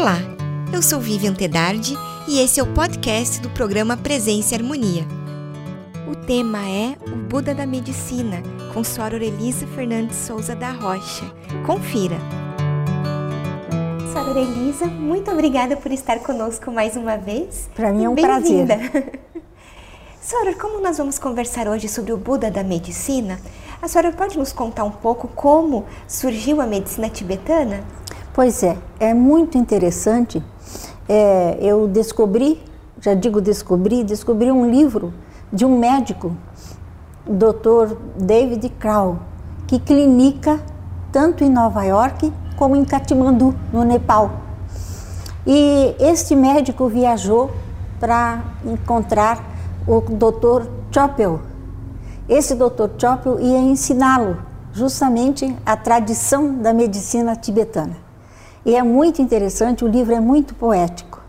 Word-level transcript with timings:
Olá, 0.00 0.16
eu 0.72 0.80
sou 0.80 0.98
Vivian 0.98 1.34
Tedardi 1.34 1.94
e 2.26 2.40
esse 2.40 2.58
é 2.58 2.62
o 2.62 2.72
podcast 2.72 3.38
do 3.38 3.50
programa 3.50 3.98
Presença 3.98 4.54
e 4.54 4.56
Harmonia. 4.56 5.04
O 6.10 6.16
tema 6.16 6.66
é 6.66 6.96
o 7.06 7.16
Buda 7.16 7.54
da 7.54 7.66
Medicina, 7.66 8.42
com 8.72 8.80
Sra. 8.80 9.14
Elisa 9.16 9.66
Fernandes 9.66 10.16
Souza 10.16 10.56
da 10.56 10.72
Rocha. 10.72 11.30
Confira! 11.66 12.16
Sra. 14.08 14.40
Elisa, 14.40 14.86
muito 14.86 15.30
obrigada 15.30 15.76
por 15.76 15.92
estar 15.92 16.20
conosco 16.20 16.72
mais 16.72 16.96
uma 16.96 17.18
vez. 17.18 17.68
Para 17.74 17.92
mim 17.92 18.06
é 18.06 18.08
um 18.08 18.14
prazer. 18.14 18.68
Sra. 20.22 20.54
como 20.58 20.80
nós 20.80 20.96
vamos 20.96 21.18
conversar 21.18 21.68
hoje 21.68 21.90
sobre 21.90 22.10
o 22.10 22.16
Buda 22.16 22.50
da 22.50 22.64
Medicina, 22.64 23.38
a 23.82 23.86
senhora 23.86 24.12
pode 24.12 24.38
nos 24.38 24.50
contar 24.50 24.84
um 24.84 24.92
pouco 24.92 25.28
como 25.28 25.84
surgiu 26.08 26.58
a 26.62 26.66
medicina 26.66 27.10
tibetana? 27.10 27.84
Pois 28.32 28.62
é, 28.62 28.78
é 29.00 29.12
muito 29.12 29.58
interessante. 29.58 30.40
É, 31.08 31.58
eu 31.60 31.88
descobri, 31.88 32.62
já 33.00 33.12
digo 33.12 33.40
descobri, 33.40 34.04
descobri 34.04 34.52
um 34.52 34.70
livro 34.70 35.12
de 35.52 35.64
um 35.64 35.76
médico, 35.76 36.36
Dr. 37.26 37.96
David 38.16 38.68
Crow, 38.78 39.18
que 39.66 39.80
clinica 39.80 40.60
tanto 41.10 41.42
em 41.42 41.50
Nova 41.50 41.82
York 41.82 42.32
como 42.56 42.76
em 42.76 42.84
Katmandu, 42.84 43.52
no 43.72 43.82
Nepal. 43.82 44.30
E 45.44 45.96
este 45.98 46.36
médico 46.36 46.86
viajou 46.86 47.50
para 47.98 48.44
encontrar 48.64 49.44
o 49.88 50.00
Dr. 50.00 50.68
Chopel. 50.92 51.40
Esse 52.28 52.54
Dr. 52.54 52.90
Chopel 52.96 53.40
ia 53.40 53.58
ensiná-lo 53.58 54.38
justamente 54.72 55.52
a 55.66 55.76
tradição 55.76 56.54
da 56.54 56.72
medicina 56.72 57.34
tibetana. 57.34 58.09
E 58.64 58.74
é 58.74 58.82
muito 58.82 59.22
interessante, 59.22 59.84
o 59.84 59.88
livro 59.88 60.14
é 60.14 60.20
muito 60.20 60.54
poético. 60.54 61.20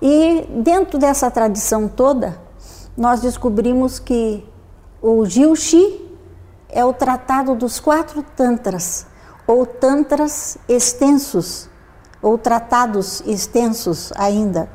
E 0.00 0.46
dentro 0.62 0.98
dessa 0.98 1.30
tradição 1.30 1.88
toda, 1.88 2.38
nós 2.96 3.20
descobrimos 3.20 3.98
que 3.98 4.44
o 5.02 5.24
Jilshi 5.24 6.00
é 6.68 6.84
o 6.84 6.92
tratado 6.92 7.54
dos 7.54 7.80
quatro 7.80 8.24
tantras, 8.36 9.06
ou 9.46 9.66
tantras 9.66 10.56
extensos, 10.68 11.68
ou 12.22 12.38
tratados 12.38 13.22
extensos 13.26 14.12
ainda, 14.16 14.68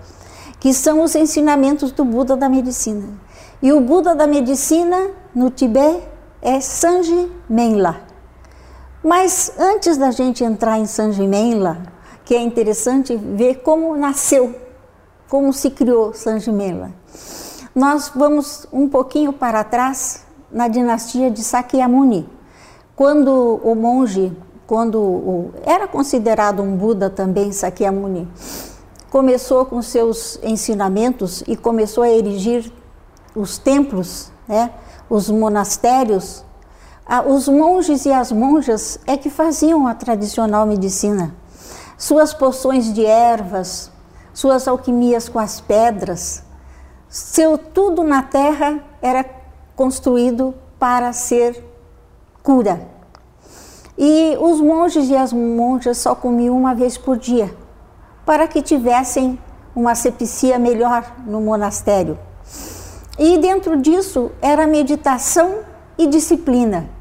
que 0.60 0.74
são 0.74 1.02
os 1.04 1.16
ensinamentos 1.16 1.92
do 1.92 2.04
Buda 2.04 2.36
da 2.36 2.50
medicina. 2.50 3.08
E 3.62 3.72
o 3.72 3.82
Buda 3.82 4.16
da 4.16 4.28
medicina 4.28 5.12
no 5.34 5.50
Tibete 5.50 6.08
é 6.42 6.60
Sanji 6.62 7.32
Menla. 7.50 8.09
Mas 9.04 9.54
antes 9.58 9.96
da 9.96 10.12
gente 10.12 10.44
entrar 10.44 10.78
em 10.78 10.86
Sanjimela, 10.86 11.78
que 12.26 12.36
é 12.36 12.42
interessante 12.42 13.16
ver 13.16 13.62
como 13.62 13.96
nasceu, 13.96 14.54
como 15.30 15.54
se 15.54 15.70
criou 15.72 16.14
Sanjimela, 16.14 16.92
nós 17.74 18.12
vamos 18.14 18.68
um 18.74 18.90
pouquinho 18.90 19.32
para 19.32 19.64
trás 19.64 20.26
na 20.52 20.68
dinastia 20.68 21.32
de 21.32 21.42
Sakyamuni, 21.42 22.28
quando 22.94 23.62
o 23.64 23.74
monge, 23.74 24.36
quando 24.68 25.00
o, 25.00 25.54
era 25.66 25.88
considerado 25.88 26.62
um 26.62 26.76
Buda 26.76 27.10
também, 27.10 27.54
Sakyamuni, 27.54 28.28
começou 29.10 29.66
com 29.66 29.82
seus 29.82 30.38
ensinamentos 30.44 31.42
e 31.48 31.56
começou 31.56 32.04
a 32.04 32.10
erigir 32.10 32.70
os 33.34 33.58
templos, 33.58 34.30
né, 34.46 34.72
os 35.10 35.30
monastérios 35.30 36.44
ah, 37.12 37.24
os 37.24 37.48
monges 37.48 38.06
e 38.06 38.14
as 38.14 38.32
monjas 38.32 39.00
é 39.08 39.18
que 39.18 39.32
faziam 39.32 39.88
a 39.88 39.96
tradicional 39.96 40.68
medicina. 40.68 41.34
Suas 41.98 42.36
poções 42.36 42.94
de 42.94 43.04
ervas, 43.04 43.92
suas 44.32 44.68
alquimias 44.68 45.28
com 45.28 45.40
as 45.40 45.60
pedras, 45.60 46.44
seu 47.10 47.58
tudo 47.58 48.04
na 48.04 48.22
terra 48.22 48.84
era 49.02 49.26
construído 49.76 50.54
para 50.78 51.12
ser 51.12 51.66
cura. 52.44 52.88
E 53.98 54.38
os 54.40 54.62
monges 54.62 55.10
e 55.10 55.16
as 55.16 55.34
monjas 55.34 55.98
só 55.98 56.14
comiam 56.14 56.56
uma 56.56 56.76
vez 56.76 56.96
por 56.96 57.18
dia, 57.18 57.52
para 58.24 58.48
que 58.48 58.62
tivessem 58.62 59.40
uma 59.76 59.96
sepsia 59.96 60.60
melhor 60.60 61.12
no 61.26 61.42
monastério. 61.42 62.20
E 63.18 63.40
dentro 63.40 63.82
disso 63.82 64.30
era 64.44 64.68
meditação 64.68 65.62
e 65.98 66.06
disciplina 66.06 66.99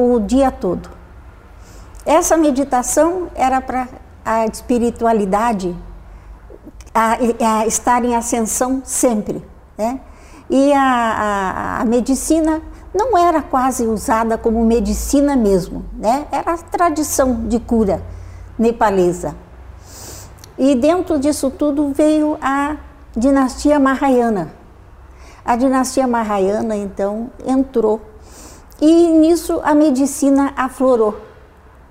o 0.00 0.20
dia 0.20 0.50
todo. 0.50 0.88
Essa 2.04 2.36
meditação 2.36 3.28
era 3.34 3.60
para 3.60 3.88
a 4.24 4.46
espiritualidade 4.46 5.76
a, 6.94 7.16
a 7.60 7.66
estar 7.66 8.04
em 8.04 8.14
ascensão 8.14 8.82
sempre. 8.84 9.44
Né? 9.76 10.00
E 10.48 10.72
a, 10.72 10.82
a, 10.82 11.80
a, 11.80 11.84
medicina 11.84 12.60
não 12.94 13.16
era 13.16 13.40
quase 13.40 13.86
usada 13.86 14.36
como 14.36 14.64
medicina 14.64 15.36
mesmo, 15.36 15.84
né? 15.96 16.26
era 16.32 16.54
a 16.54 16.58
tradição 16.58 17.46
de 17.46 17.60
cura 17.60 18.02
nepalesa. 18.58 19.34
E 20.58 20.74
dentro 20.74 21.18
disso 21.18 21.50
tudo 21.50 21.92
veio 21.92 22.36
a 22.42 22.76
dinastia 23.16 23.78
Mahayana. 23.78 24.52
A 25.44 25.56
dinastia 25.56 26.06
Mahayana, 26.06 26.76
então, 26.76 27.30
entrou 27.46 28.00
e 28.80 29.08
nisso 29.08 29.60
a 29.62 29.74
medicina 29.74 30.52
aflorou, 30.56 31.20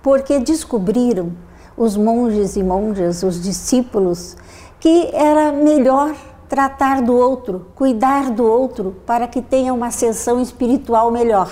porque 0.02 0.40
descobriram 0.40 1.32
os 1.78 1.96
monges 1.96 2.56
e 2.56 2.64
monjas, 2.64 3.24
os 3.24 3.42
discípulos, 3.42 4.36
que 4.80 5.10
era 5.14 5.52
melhor 5.52 6.16
tratar 6.48 7.02
do 7.02 7.16
outro, 7.16 7.68
cuidar 7.76 8.32
do 8.32 8.44
outro, 8.44 8.96
para 9.06 9.28
que 9.28 9.42
tenha 9.42 9.74
uma 9.74 9.88
ascensão 9.88 10.42
espiritual 10.42 11.12
melhor. 11.12 11.52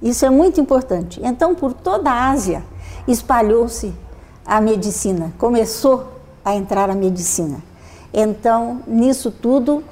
Isso 0.00 0.24
é 0.24 0.30
muito 0.30 0.60
importante. 0.60 1.20
Então, 1.22 1.54
por 1.54 1.72
toda 1.74 2.10
a 2.10 2.30
Ásia, 2.30 2.64
espalhou-se 3.06 3.94
a 4.46 4.60
medicina, 4.60 5.32
começou 5.36 6.08
a 6.44 6.54
entrar 6.54 6.88
a 6.88 6.94
medicina. 6.94 7.62
Então, 8.12 8.80
nisso 8.86 9.30
tudo, 9.30 9.84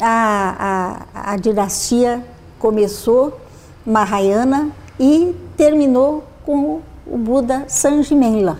a, 0.00 1.06
a, 1.14 1.32
a 1.32 1.36
dinastia 1.36 2.22
começou 2.58 3.40
Mahayana 3.86 4.70
e 4.98 5.34
terminou 5.56 6.24
com 6.44 6.80
o 7.06 7.18
Buda 7.18 7.64
Sanjimela. 7.68 8.58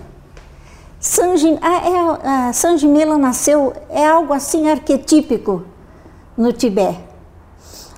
Sanji, 1.01 1.59
a, 1.61 2.49
é, 2.49 2.53
Sanjimela 2.53 3.19
nasceu, 3.19 3.75
é 3.91 4.07
algo 4.07 4.33
assim 4.33 4.69
arquetípico 4.69 5.65
no 6.37 6.53
Tibete. 6.53 6.99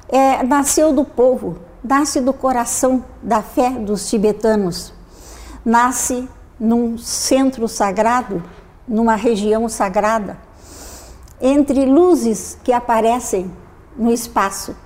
É, 0.08 0.42
nasceu 0.42 0.92
do 0.92 1.04
povo, 1.04 1.58
nasce 1.82 2.20
do 2.20 2.32
coração 2.32 3.04
da 3.22 3.42
fé 3.42 3.70
dos 3.70 4.08
tibetanos, 4.08 4.92
nasce 5.64 6.28
num 6.58 6.96
centro 6.96 7.68
sagrado, 7.68 8.42
numa 8.86 9.14
região 9.14 9.68
sagrada, 9.68 10.38
entre 11.40 11.84
luzes 11.84 12.58
que 12.62 12.72
aparecem 12.72 13.50
no 13.96 14.12
espaço. 14.12 14.76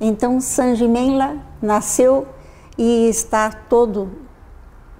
Então, 0.00 0.40
Sanjimela 0.40 1.36
nasceu 1.60 2.26
e 2.76 3.08
está 3.08 3.50
todo 3.50 4.08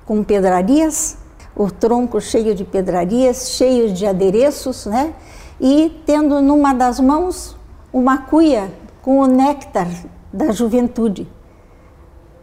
com 0.04 0.24
pedrarias, 0.24 1.16
o 1.54 1.70
tronco 1.70 2.20
cheio 2.20 2.54
de 2.54 2.64
pedrarias, 2.64 3.50
cheio 3.50 3.92
de 3.92 4.06
adereços, 4.06 4.86
né? 4.86 5.14
E 5.60 6.02
tendo 6.04 6.40
numa 6.40 6.72
das 6.72 6.98
mãos 6.98 7.56
uma 7.92 8.18
cuia 8.18 8.72
com 9.02 9.20
o 9.20 9.26
néctar 9.26 9.88
da 10.32 10.50
juventude, 10.50 11.28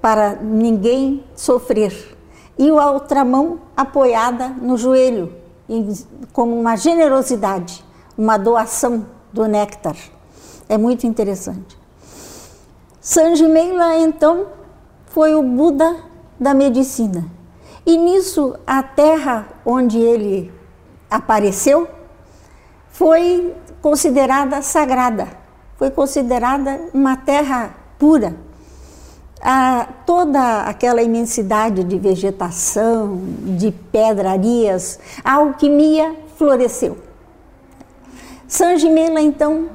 para 0.01 0.35
ninguém 0.35 1.23
sofrer. 1.35 2.17
E 2.57 2.69
a 2.69 2.91
outra 2.91 3.25
mão 3.25 3.59
apoiada 3.75 4.49
no 4.49 4.77
joelho, 4.77 5.33
como 6.31 6.57
uma 6.57 6.75
generosidade, 6.75 7.83
uma 8.17 8.37
doação 8.37 9.05
do 9.33 9.45
néctar. 9.45 9.97
É 10.69 10.77
muito 10.77 11.05
interessante. 11.05 11.84
Sanjimela, 13.05 13.99
então, 13.99 14.47
foi 15.05 15.35
o 15.35 15.43
Buda 15.43 15.95
da 16.39 16.55
medicina. 16.55 17.23
E 17.85 17.95
nisso, 17.97 18.55
a 18.65 18.81
terra 18.81 19.47
onde 19.63 19.99
ele 19.99 20.51
apareceu 21.07 21.87
foi 22.89 23.53
considerada 23.79 24.59
sagrada, 24.63 25.27
foi 25.77 25.91
considerada 25.91 26.81
uma 26.95 27.15
terra 27.15 27.75
pura. 27.99 28.35
A, 29.39 29.87
toda 30.03 30.61
aquela 30.63 31.03
imensidade 31.03 31.83
de 31.83 31.99
vegetação, 31.99 33.21
de 33.55 33.71
pedrarias, 33.71 34.99
a 35.23 35.33
alquimia 35.33 36.15
floresceu. 36.37 36.97
Sanjimela, 38.47 39.21
então, 39.21 39.69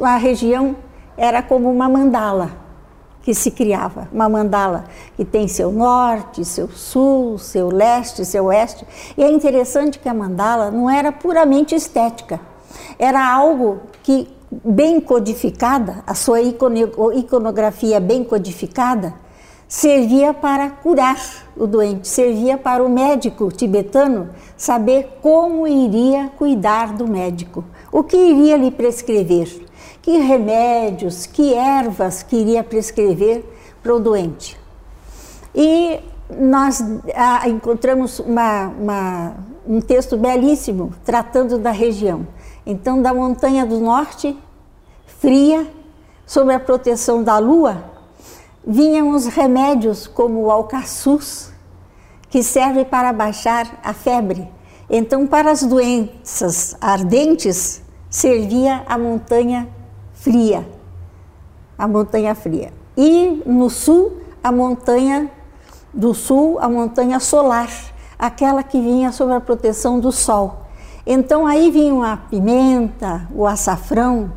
a 0.00 0.16
região 0.16 0.74
era 1.16 1.42
como 1.42 1.70
uma 1.70 1.88
mandala 1.88 2.66
que 3.22 3.34
se 3.34 3.50
criava, 3.50 4.08
uma 4.12 4.28
mandala 4.28 4.84
que 5.16 5.24
tem 5.24 5.48
seu 5.48 5.72
norte, 5.72 6.44
seu 6.44 6.68
sul, 6.68 7.38
seu 7.38 7.68
leste, 7.68 8.24
seu 8.24 8.44
oeste. 8.44 8.86
E 9.18 9.24
é 9.24 9.28
interessante 9.28 9.98
que 9.98 10.08
a 10.08 10.14
mandala 10.14 10.70
não 10.70 10.88
era 10.88 11.10
puramente 11.10 11.74
estética, 11.74 12.38
era 12.98 13.28
algo 13.28 13.80
que 14.02 14.28
bem 14.64 15.00
codificada, 15.00 16.04
a 16.06 16.14
sua 16.14 16.40
iconografia 16.40 17.98
bem 17.98 18.22
codificada, 18.22 19.12
servia 19.66 20.32
para 20.32 20.70
curar 20.70 21.20
o 21.56 21.66
doente, 21.66 22.06
servia 22.06 22.56
para 22.56 22.84
o 22.84 22.88
médico 22.88 23.50
tibetano 23.50 24.30
saber 24.56 25.18
como 25.20 25.66
iria 25.66 26.30
cuidar 26.38 26.92
do 26.92 27.08
médico, 27.08 27.64
o 27.90 28.04
que 28.04 28.16
iria 28.16 28.56
lhe 28.56 28.70
prescrever, 28.70 29.65
que 30.06 30.18
remédios, 30.18 31.26
que 31.26 31.52
ervas 31.52 32.22
que 32.22 32.36
iria 32.36 32.62
prescrever 32.62 33.44
para 33.82 33.92
o 33.92 33.98
doente. 33.98 34.56
E 35.52 35.98
nós 36.30 36.80
ah, 37.12 37.48
encontramos 37.48 38.20
uma, 38.20 38.68
uma, 38.68 39.34
um 39.66 39.80
texto 39.80 40.16
belíssimo 40.16 40.92
tratando 41.04 41.58
da 41.58 41.72
região. 41.72 42.24
Então, 42.64 43.02
da 43.02 43.12
montanha 43.12 43.66
do 43.66 43.80
norte, 43.80 44.38
fria, 45.18 45.66
sob 46.24 46.54
a 46.54 46.60
proteção 46.60 47.24
da 47.24 47.38
lua, 47.38 47.90
vinham 48.64 49.10
os 49.10 49.26
remédios 49.26 50.06
como 50.06 50.40
o 50.42 50.52
alcaçuz, 50.52 51.52
que 52.30 52.44
serve 52.44 52.84
para 52.84 53.12
baixar 53.12 53.80
a 53.82 53.92
febre. 53.92 54.48
Então, 54.88 55.26
para 55.26 55.50
as 55.50 55.64
doenças 55.64 56.76
ardentes, 56.80 57.82
servia 58.08 58.84
a 58.86 58.96
montanha 58.96 59.74
fria, 60.26 60.66
a 61.78 61.86
montanha 61.86 62.34
fria. 62.34 62.72
E 62.96 63.44
no 63.46 63.70
sul, 63.70 64.20
a 64.42 64.50
montanha 64.50 65.30
do 65.94 66.12
sul, 66.12 66.58
a 66.58 66.68
montanha 66.68 67.20
solar, 67.20 67.70
aquela 68.18 68.64
que 68.64 68.80
vinha 68.80 69.12
sob 69.12 69.32
a 69.32 69.40
proteção 69.40 70.00
do 70.00 70.10
sol. 70.10 70.66
Então 71.06 71.46
aí 71.46 71.70
vinha 71.70 72.12
a 72.12 72.16
pimenta, 72.16 73.28
o 73.32 73.46
açafrão, 73.46 74.32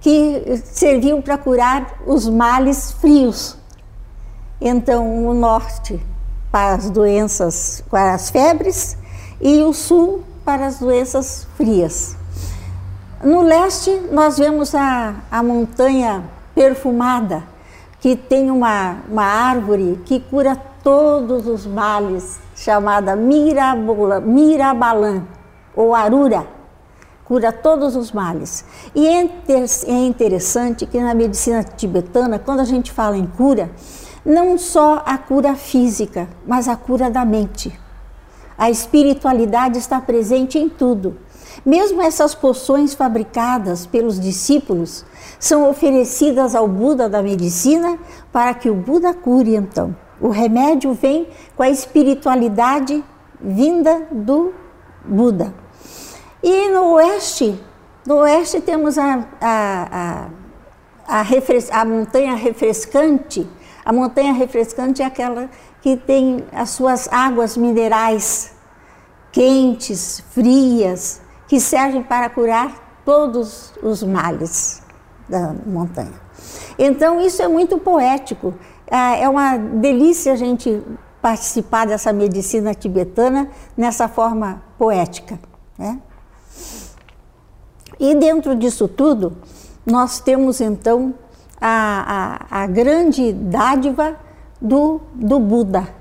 que 0.00 0.60
serviam 0.64 1.22
para 1.22 1.38
curar 1.38 2.00
os 2.04 2.28
males 2.28 2.90
frios. 2.90 3.56
Então 4.60 5.28
o 5.28 5.32
norte 5.32 6.04
para 6.50 6.74
as 6.74 6.90
doenças, 6.90 7.84
para 7.88 8.14
as 8.14 8.30
febres, 8.30 8.96
e 9.40 9.62
o 9.62 9.72
sul 9.72 10.24
para 10.44 10.66
as 10.66 10.80
doenças 10.80 11.46
frias. 11.56 12.16
No 13.22 13.42
leste, 13.42 13.90
nós 14.10 14.38
vemos 14.38 14.74
a, 14.74 15.14
a 15.30 15.42
montanha 15.42 16.24
perfumada, 16.54 17.42
que 18.00 18.16
tem 18.16 18.50
uma, 18.50 18.96
uma 19.06 19.24
árvore 19.24 20.00
que 20.06 20.20
cura 20.20 20.56
todos 20.82 21.46
os 21.46 21.66
males, 21.66 22.40
chamada 22.56 23.14
Mirabalã, 23.14 24.22
ou 25.76 25.94
Arura, 25.94 26.46
cura 27.26 27.52
todos 27.52 27.94
os 27.94 28.10
males. 28.10 28.64
E 28.94 29.06
é, 29.06 29.28
é 29.86 30.06
interessante 30.06 30.86
que 30.86 30.98
na 30.98 31.12
medicina 31.12 31.62
tibetana, 31.62 32.38
quando 32.38 32.60
a 32.60 32.64
gente 32.64 32.90
fala 32.90 33.18
em 33.18 33.26
cura, 33.26 33.70
não 34.24 34.56
só 34.56 35.02
a 35.04 35.18
cura 35.18 35.54
física, 35.54 36.26
mas 36.46 36.68
a 36.68 36.74
cura 36.76 37.10
da 37.10 37.26
mente. 37.26 37.78
A 38.56 38.70
espiritualidade 38.70 39.76
está 39.76 40.00
presente 40.00 40.58
em 40.58 40.70
tudo. 40.70 41.18
Mesmo 41.64 42.00
essas 42.00 42.34
poções 42.34 42.94
fabricadas 42.94 43.86
pelos 43.86 44.18
discípulos 44.18 45.04
são 45.38 45.68
oferecidas 45.68 46.54
ao 46.54 46.66
Buda 46.66 47.08
da 47.08 47.22
medicina 47.22 47.98
para 48.32 48.54
que 48.54 48.70
o 48.70 48.74
Buda 48.74 49.12
cure 49.12 49.54
então. 49.54 49.94
O 50.20 50.28
remédio 50.28 50.92
vem 50.92 51.28
com 51.56 51.62
a 51.62 51.70
espiritualidade 51.70 53.02
vinda 53.40 54.06
do 54.10 54.52
Buda. 55.04 55.54
E 56.42 56.68
no 56.70 56.92
oeste, 56.92 57.58
no 58.06 58.16
oeste 58.16 58.60
temos 58.60 58.98
a, 58.98 59.26
a, 59.40 60.28
a, 61.06 61.18
a, 61.18 61.22
refres, 61.22 61.70
a 61.70 61.84
montanha 61.84 62.34
refrescante. 62.34 63.48
A 63.84 63.92
montanha 63.92 64.32
refrescante 64.32 65.02
é 65.02 65.06
aquela 65.06 65.48
que 65.82 65.96
tem 65.96 66.44
as 66.52 66.70
suas 66.70 67.08
águas 67.10 67.56
minerais 67.56 68.52
quentes, 69.32 70.22
frias, 70.30 71.20
que 71.50 71.58
servem 71.58 72.00
para 72.00 72.30
curar 72.30 73.00
todos 73.04 73.72
os 73.82 74.04
males 74.04 74.80
da 75.28 75.52
montanha. 75.66 76.12
Então, 76.78 77.20
isso 77.20 77.42
é 77.42 77.48
muito 77.48 77.76
poético. 77.76 78.54
Ah, 78.88 79.16
é 79.16 79.28
uma 79.28 79.56
delícia 79.56 80.32
a 80.32 80.36
gente 80.36 80.80
participar 81.20 81.88
dessa 81.88 82.12
medicina 82.12 82.72
tibetana 82.72 83.50
nessa 83.76 84.06
forma 84.06 84.62
poética. 84.78 85.40
Né? 85.76 85.98
E 87.98 88.14
dentro 88.14 88.54
disso 88.54 88.86
tudo, 88.86 89.36
nós 89.84 90.20
temos 90.20 90.60
então 90.60 91.12
a, 91.60 92.46
a, 92.48 92.62
a 92.62 92.66
grande 92.68 93.32
dádiva 93.32 94.14
do, 94.60 95.00
do 95.16 95.40
Buda 95.40 95.99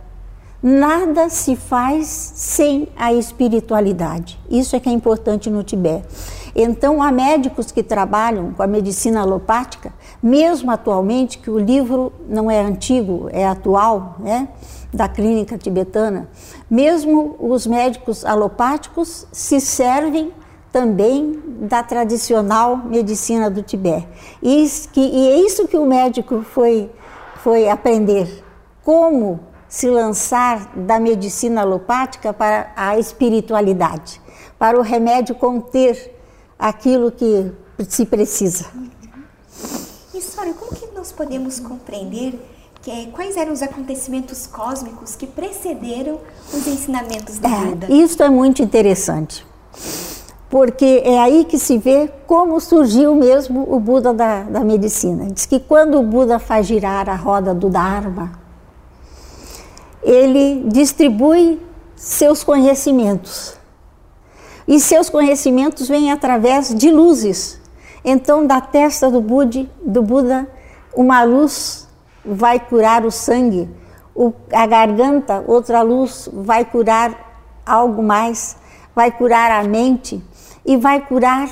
Nada 0.62 1.30
se 1.30 1.56
faz 1.56 2.08
sem 2.08 2.90
a 2.98 3.14
espiritualidade. 3.14 4.38
Isso 4.50 4.76
é 4.76 4.80
que 4.80 4.90
é 4.90 4.92
importante 4.92 5.50
no 5.50 5.64
Tibete. 5.64 6.06
Então, 6.54 7.02
há 7.02 7.12
médicos 7.12 7.72
que 7.72 7.82
trabalham 7.82 8.52
com 8.52 8.62
a 8.62 8.68
medicina 8.68 9.22
alopática, 9.22 9.94
mesmo 10.22 10.70
atualmente, 10.70 11.38
que 11.38 11.50
o 11.50 11.58
livro 11.58 12.12
não 12.28 12.52
é 12.52 12.60
antigo, 12.60 13.30
é 13.32 13.48
atual, 13.48 14.18
né, 14.20 14.50
da 14.94 15.08
clínica 15.08 15.58
tibetana, 15.58 16.28
mesmo 16.70 17.36
os 17.40 17.66
médicos 17.66 18.26
alopáticos 18.26 19.26
se 19.32 19.62
servem 19.62 20.34
também 20.72 21.40
da 21.62 21.82
tradicional 21.84 22.78
medicina 22.78 23.50
do 23.50 23.64
Tibete. 23.64 24.08
E, 24.42 24.66
é 24.98 25.38
isso 25.42 25.68
que 25.68 25.78
o 25.78 25.86
médico 25.86 26.42
foi, 26.42 26.92
foi 27.38 27.70
aprender. 27.70 28.44
Como 28.84 29.40
se 29.70 29.88
lançar 29.88 30.76
da 30.76 31.00
medicina 31.00 31.62
alopática 31.62 32.34
para 32.34 32.74
a 32.76 32.98
espiritualidade, 32.98 34.20
para 34.58 34.78
o 34.78 34.82
remédio 34.82 35.36
conter 35.36 36.16
aquilo 36.58 37.12
que 37.12 37.52
se 37.88 38.04
precisa. 38.04 38.66
E 40.14 40.20
Sônia, 40.22 40.56
como 40.56 40.74
que 40.74 40.88
nós 40.96 41.12
podemos 41.12 41.60
compreender 41.60 42.34
que, 42.82 43.08
quais 43.08 43.38
eram 43.38 43.54
os 43.54 43.62
acontecimentos 43.62 44.48
cósmicos 44.48 45.16
que 45.16 45.28
precederam 45.28 46.20
os 46.52 46.66
ensinamentos 46.66 47.38
é, 47.38 47.48
Buda? 47.48 47.94
Isso 47.94 48.24
é 48.24 48.30
muito 48.30 48.64
interessante, 48.64 49.46
porque 50.50 51.04
é 51.06 51.20
aí 51.20 51.46
que 51.46 51.60
se 51.60 51.78
vê 51.78 52.12
como 52.26 52.60
surgiu 52.60 53.14
mesmo 53.14 53.68
o 53.72 53.80
Buda 53.80 54.14
da, 54.14 54.44
da 54.44 54.62
medicina. 54.62 55.28
Diz 55.28 55.46
que 55.46 55.60
quando 55.60 56.00
o 56.00 56.04
Buda 56.04 56.40
faz 56.40 56.66
girar 56.66 57.08
a 57.08 57.16
roda 57.16 57.54
do 57.54 57.70
Dharma, 57.70 58.49
ele 60.04 60.64
distribui 60.68 61.62
seus 61.96 62.44
conhecimentos. 62.44 63.58
E 64.68 64.80
seus 64.80 65.10
conhecimentos 65.10 65.88
vêm 65.88 66.12
através 66.12 66.74
de 66.74 66.90
luzes. 66.92 67.60
Então, 68.04 68.46
da 68.46 68.62
testa 68.62 69.10
do, 69.10 69.20
Budi, 69.20 69.70
do 69.84 70.02
Buda, 70.02 70.48
uma 70.96 71.24
luz 71.24 71.88
vai 72.24 72.60
curar 72.60 73.06
o 73.06 73.12
sangue, 73.12 73.70
o, 74.16 74.34
a 74.54 74.66
garganta, 74.66 75.44
outra 75.48 75.82
luz 75.82 76.30
vai 76.32 76.66
curar 76.66 77.30
algo 77.66 78.04
mais, 78.04 78.58
vai 78.96 79.12
curar 79.12 79.52
a 79.52 79.64
mente 79.64 80.24
e 80.66 80.78
vai 80.78 81.02
curar 81.02 81.50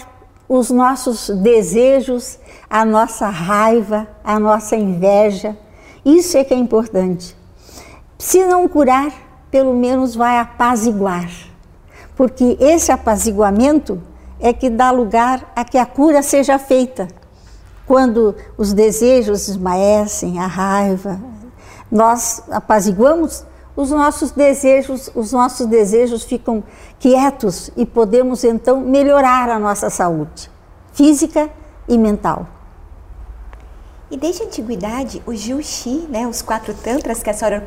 os 0.47 0.69
nossos 0.69 1.29
desejos, 1.29 2.39
a 2.69 2.85
nossa 2.85 3.27
raiva, 3.27 4.07
a 4.23 4.39
nossa 4.39 4.75
inveja. 4.75 5.57
Isso 6.05 6.37
é 6.37 6.43
que 6.43 6.53
é 6.53 6.57
importante. 6.57 7.35
Se 8.17 8.43
não 8.45 8.67
curar, 8.67 9.11
pelo 9.51 9.73
menos 9.75 10.15
vai 10.15 10.39
apaziguar, 10.39 11.29
porque 12.15 12.57
esse 12.59 12.91
apaziguamento 12.91 14.01
é 14.39 14.51
que 14.51 14.69
dá 14.69 14.91
lugar 14.91 15.51
a 15.55 15.63
que 15.63 15.77
a 15.77 15.85
cura 15.85 16.21
seja 16.23 16.57
feita. 16.57 17.07
Quando 17.85 18.35
os 18.57 18.73
desejos 18.73 19.47
esmaecem, 19.47 20.39
a 20.39 20.47
raiva, 20.47 21.19
nós 21.91 22.43
apaziguamos 22.51 23.45
os 23.75 23.91
nossos 23.91 24.31
desejos, 24.31 25.11
os 25.13 25.31
nossos 25.31 25.67
desejos 25.67 26.23
ficam 26.23 26.63
quietos 26.99 27.69
e 27.77 27.85
podemos 27.85 28.43
então 28.43 28.81
melhorar 28.81 29.49
a 29.49 29.59
nossa 29.59 29.89
saúde 29.89 30.49
física 30.91 31.49
e 31.87 31.95
mental. 31.97 32.56
E 34.09 34.15
desde 34.15 34.43
a 34.43 34.45
antiguidade, 34.45 35.21
o 35.25 35.33
Jiu-Shi, 35.33 36.07
né, 36.09 36.25
os 36.25 36.41
quatro 36.41 36.73
tantras 36.73 37.21
que 37.21 37.29
a 37.29 37.33
senhora 37.33 37.61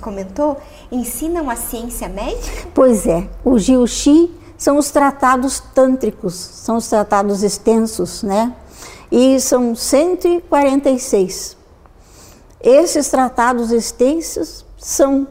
comentou, 0.00 0.56
ensinam 0.90 1.48
a 1.48 1.54
ciência 1.54 2.08
médica? 2.08 2.68
Pois 2.74 3.06
é, 3.06 3.28
o 3.44 3.56
Jiu-Shi 3.56 4.28
são 4.58 4.76
os 4.76 4.90
tratados 4.90 5.60
tântricos, 5.60 6.34
são 6.34 6.78
os 6.78 6.88
tratados 6.88 7.44
extensos, 7.44 8.24
né? 8.24 8.52
E 9.10 9.38
são 9.38 9.76
146. 9.76 11.56
Esses 12.60 13.08
tratados 13.08 13.70
extensos 13.70 14.64
são 14.76 15.28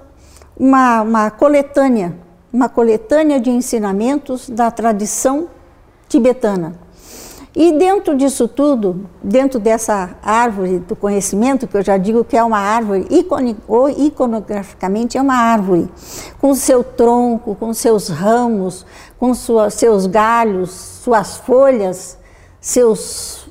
uma, 0.55 1.01
uma 1.01 1.31
coletânea, 1.31 2.15
uma 2.53 2.69
coletânea 2.69 3.39
de 3.39 3.49
ensinamentos 3.49 4.47
da 4.47 4.71
tradição 4.71 5.49
tibetana. 6.07 6.79
E 7.55 7.71
dentro 7.71 8.17
disso 8.17 8.47
tudo, 8.47 9.07
dentro 9.21 9.59
dessa 9.59 10.15
árvore 10.23 10.79
do 10.79 10.95
conhecimento, 10.95 11.67
que 11.67 11.77
eu 11.77 11.83
já 11.83 11.97
digo 11.97 12.23
que 12.23 12.35
é 12.35 12.43
uma 12.43 12.57
árvore, 12.57 13.05
iconograficamente 13.97 15.19
é 15.19 15.21
uma 15.21 15.35
árvore, 15.35 15.87
com 16.41 16.55
seu 16.55 16.83
tronco, 16.83 17.53
com 17.53 17.71
seus 17.71 18.07
ramos, 18.07 18.83
com 19.19 19.35
sua, 19.35 19.69
seus 19.69 20.07
galhos, 20.07 20.71
suas 20.71 21.37
folhas, 21.37 22.17
seus, 22.59 23.47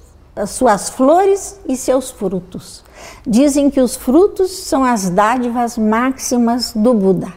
suas 0.49 0.91
flores 0.91 1.61
e 1.69 1.77
seus 1.77 2.11
frutos. 2.11 2.83
Dizem 3.25 3.71
que 3.71 3.81
os 3.81 3.95
frutos 3.95 4.51
são 4.51 4.85
as 4.85 5.11
dádivas 5.11 5.79
máximas 5.79 6.73
do 6.75 6.93
Buda. 6.93 7.33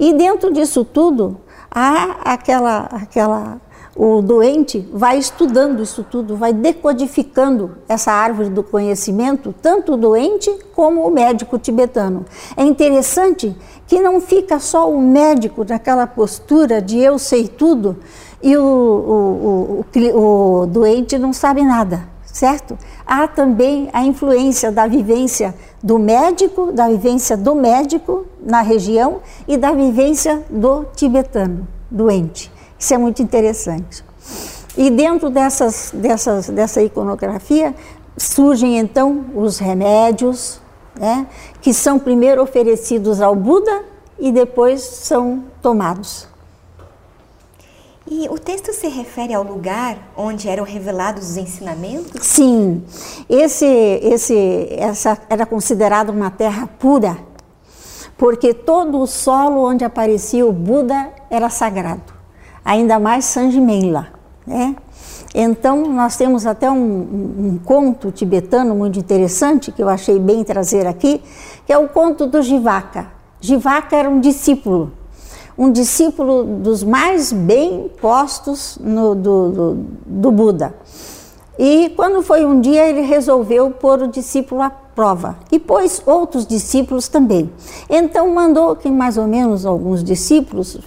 E 0.00 0.14
dentro 0.14 0.50
disso 0.50 0.86
tudo, 0.86 1.38
há 1.70 2.32
aquela, 2.32 2.88
aquela 2.90 3.60
o 3.96 4.20
doente 4.20 4.86
vai 4.92 5.18
estudando 5.18 5.82
isso 5.82 6.04
tudo, 6.08 6.36
vai 6.36 6.52
decodificando 6.52 7.76
essa 7.88 8.10
árvore 8.10 8.48
do 8.50 8.62
conhecimento, 8.62 9.54
tanto 9.62 9.94
o 9.94 9.96
doente 9.96 10.50
como 10.74 11.06
o 11.06 11.10
médico 11.10 11.58
tibetano. 11.58 12.26
É 12.56 12.64
interessante 12.64 13.56
que 13.86 14.00
não 14.00 14.20
fica 14.20 14.58
só 14.58 14.90
o 14.90 15.00
médico 15.00 15.64
naquela 15.68 16.06
postura 16.06 16.82
de 16.82 16.98
eu 16.98 17.18
sei 17.18 17.46
tudo 17.46 17.96
e 18.42 18.56
o, 18.56 18.62
o, 18.62 19.84
o, 19.94 20.62
o 20.62 20.66
doente 20.66 21.16
não 21.16 21.32
sabe 21.32 21.62
nada, 21.62 22.08
certo? 22.24 22.76
Há 23.06 23.28
também 23.28 23.88
a 23.92 24.04
influência 24.04 24.72
da 24.72 24.88
vivência 24.88 25.54
do 25.80 25.98
médico, 26.00 26.72
da 26.72 26.88
vivência 26.88 27.36
do 27.36 27.54
médico 27.54 28.26
na 28.44 28.60
região 28.60 29.20
e 29.46 29.56
da 29.56 29.70
vivência 29.70 30.42
do 30.50 30.84
tibetano 30.96 31.68
doente. 31.90 32.50
Isso 32.78 32.94
é 32.94 32.98
muito 32.98 33.22
interessante. 33.22 34.04
E 34.76 34.90
dentro 34.90 35.30
dessas, 35.30 35.90
dessas, 35.94 36.48
dessa 36.48 36.82
iconografia 36.82 37.74
surgem 38.16 38.78
então 38.78 39.26
os 39.34 39.58
remédios, 39.58 40.60
né, 40.98 41.26
que 41.60 41.72
são 41.72 41.98
primeiro 41.98 42.42
oferecidos 42.42 43.20
ao 43.20 43.34
Buda 43.34 43.84
e 44.18 44.32
depois 44.32 44.82
são 44.82 45.44
tomados. 45.62 46.28
E 48.06 48.28
o 48.28 48.38
texto 48.38 48.72
se 48.72 48.86
refere 48.88 49.32
ao 49.32 49.42
lugar 49.42 49.96
onde 50.16 50.48
eram 50.48 50.64
revelados 50.64 51.30
os 51.30 51.36
ensinamentos? 51.36 52.26
Sim, 52.26 52.84
esse, 53.30 53.64
esse, 53.64 54.68
essa 54.72 55.18
era 55.30 55.46
considerada 55.46 56.12
uma 56.12 56.30
terra 56.30 56.66
pura, 56.78 57.16
porque 58.18 58.52
todo 58.52 59.00
o 59.00 59.06
solo 59.06 59.64
onde 59.64 59.84
aparecia 59.84 60.46
o 60.46 60.52
Buda 60.52 61.10
era 61.30 61.48
sagrado 61.48 62.13
ainda 62.64 62.98
mais 62.98 63.24
Sanjimela, 63.26 64.08
né? 64.46 64.76
Então, 65.34 65.86
nós 65.86 66.16
temos 66.16 66.46
até 66.46 66.70
um, 66.70 66.76
um, 66.76 67.60
conto 67.64 68.12
tibetano 68.12 68.72
muito 68.74 69.00
interessante, 69.00 69.72
que 69.72 69.82
eu 69.82 69.88
achei 69.88 70.18
bem 70.20 70.44
trazer 70.44 70.86
aqui, 70.86 71.20
que 71.66 71.72
é 71.72 71.78
o 71.78 71.88
conto 71.88 72.26
do 72.26 72.40
Jivaka. 72.40 73.08
Jivaka 73.40 73.96
era 73.96 74.08
um 74.08 74.20
discípulo, 74.20 74.92
um 75.58 75.72
discípulo 75.72 76.44
dos 76.44 76.84
mais 76.84 77.32
bem 77.32 77.90
postos 78.00 78.78
no, 78.80 79.16
do, 79.16 79.50
do, 79.50 79.76
do 80.06 80.30
Buda. 80.30 80.72
E 81.58 81.90
quando 81.96 82.22
foi 82.22 82.44
um 82.44 82.60
dia, 82.60 82.88
ele 82.88 83.00
resolveu 83.00 83.70
pôr 83.70 84.02
o 84.02 84.08
discípulo 84.08 84.62
à 84.62 84.70
prova 84.70 85.36
e 85.50 85.58
pôs 85.58 86.02
outros 86.06 86.46
discípulos 86.46 87.08
também. 87.08 87.50
Então, 87.90 88.32
mandou 88.32 88.76
que 88.76 88.90
mais 88.90 89.18
ou 89.18 89.26
menos 89.26 89.66
alguns 89.66 90.02
discípulos 90.02 90.78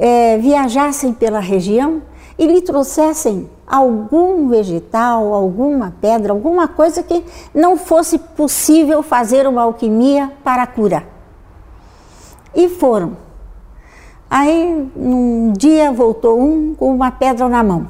é, 0.00 0.38
viajassem 0.38 1.12
pela 1.12 1.40
região 1.40 2.00
e 2.38 2.46
lhe 2.46 2.62
trouxessem 2.62 3.50
algum 3.66 4.48
vegetal, 4.48 5.34
alguma 5.34 5.94
pedra, 6.00 6.32
alguma 6.32 6.66
coisa 6.66 7.02
que 7.02 7.22
não 7.54 7.76
fosse 7.76 8.18
possível 8.18 9.02
fazer 9.02 9.46
uma 9.46 9.62
alquimia 9.62 10.32
para 10.42 10.62
a 10.62 10.66
cura. 10.66 11.04
E 12.54 12.66
foram. 12.70 13.16
Aí, 14.28 14.90
um 14.96 15.52
dia 15.52 15.92
voltou 15.92 16.40
um 16.40 16.74
com 16.74 16.92
uma 16.94 17.10
pedra 17.10 17.46
na 17.46 17.62
mão. 17.62 17.88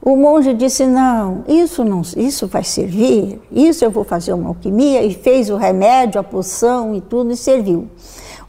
O 0.00 0.16
monge 0.16 0.54
disse: 0.54 0.86
Não, 0.86 1.42
isso 1.48 1.84
não, 1.84 2.02
isso 2.16 2.46
vai 2.46 2.62
servir, 2.62 3.40
isso 3.50 3.84
eu 3.84 3.90
vou 3.90 4.04
fazer 4.04 4.32
uma 4.32 4.48
alquimia, 4.48 5.02
e 5.02 5.12
fez 5.12 5.50
o 5.50 5.56
remédio, 5.56 6.20
a 6.20 6.24
poção 6.24 6.94
e 6.94 7.00
tudo, 7.00 7.32
e 7.32 7.36
serviu. 7.36 7.88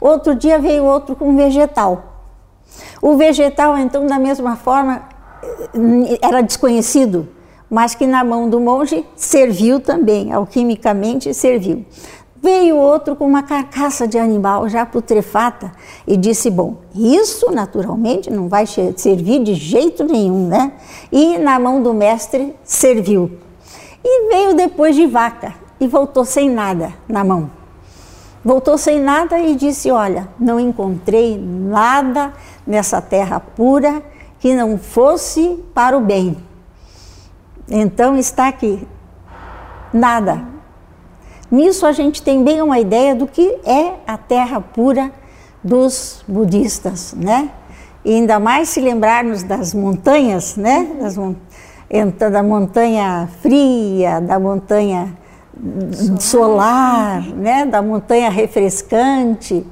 Outro 0.00 0.34
dia 0.36 0.58
veio 0.58 0.84
outro 0.84 1.16
com 1.16 1.30
um 1.30 1.36
vegetal. 1.36 2.13
O 3.00 3.16
vegetal, 3.16 3.76
então, 3.78 4.06
da 4.06 4.18
mesma 4.18 4.56
forma, 4.56 5.02
era 6.20 6.40
desconhecido, 6.40 7.28
mas 7.68 7.94
que 7.94 8.06
na 8.06 8.22
mão 8.24 8.48
do 8.48 8.60
monge 8.60 9.04
serviu 9.16 9.80
também, 9.80 10.32
alquimicamente 10.32 11.32
serviu. 11.34 11.84
Veio 12.42 12.76
outro 12.76 13.16
com 13.16 13.26
uma 13.26 13.42
carcaça 13.42 14.06
de 14.06 14.18
animal 14.18 14.68
já 14.68 14.84
putrefata 14.84 15.72
e 16.06 16.14
disse: 16.14 16.50
Bom, 16.50 16.76
isso 16.94 17.50
naturalmente 17.50 18.30
não 18.30 18.48
vai 18.48 18.66
servir 18.66 19.42
de 19.42 19.54
jeito 19.54 20.04
nenhum, 20.04 20.46
né? 20.48 20.72
E 21.10 21.38
na 21.38 21.58
mão 21.58 21.82
do 21.82 21.94
mestre 21.94 22.54
serviu. 22.62 23.30
E 24.04 24.28
veio 24.28 24.54
depois 24.54 24.94
de 24.94 25.06
vaca 25.06 25.54
e 25.80 25.86
voltou 25.86 26.24
sem 26.24 26.50
nada 26.50 26.92
na 27.08 27.24
mão. 27.24 27.63
Voltou 28.44 28.76
sem 28.76 29.00
nada 29.00 29.38
e 29.38 29.56
disse: 29.56 29.90
Olha, 29.90 30.28
não 30.38 30.60
encontrei 30.60 31.38
nada 31.38 32.32
nessa 32.66 33.00
terra 33.00 33.40
pura 33.40 34.02
que 34.38 34.54
não 34.54 34.76
fosse 34.76 35.64
para 35.72 35.96
o 35.96 36.00
bem. 36.00 36.36
Então 37.66 38.18
está 38.18 38.48
aqui. 38.48 38.86
Nada. 39.92 40.44
Nisso 41.50 41.86
a 41.86 41.92
gente 41.92 42.20
tem 42.20 42.44
bem 42.44 42.60
uma 42.60 42.78
ideia 42.78 43.14
do 43.14 43.26
que 43.26 43.56
é 43.64 43.94
a 44.06 44.18
terra 44.18 44.60
pura 44.60 45.10
dos 45.62 46.22
budistas, 46.28 47.14
né? 47.14 47.50
E 48.04 48.12
ainda 48.12 48.38
mais 48.38 48.68
se 48.68 48.80
lembrarmos 48.80 49.42
das 49.42 49.72
montanhas, 49.72 50.56
né? 50.56 50.86
Das, 51.00 51.16
da 52.30 52.42
montanha 52.42 53.28
fria, 53.40 54.20
da 54.20 54.38
montanha 54.38 55.16
solar, 56.20 56.20
solar 56.20 57.22
né? 57.34 57.64
Da 57.64 57.80
montanha 57.80 58.30
refrescante. 58.30 59.66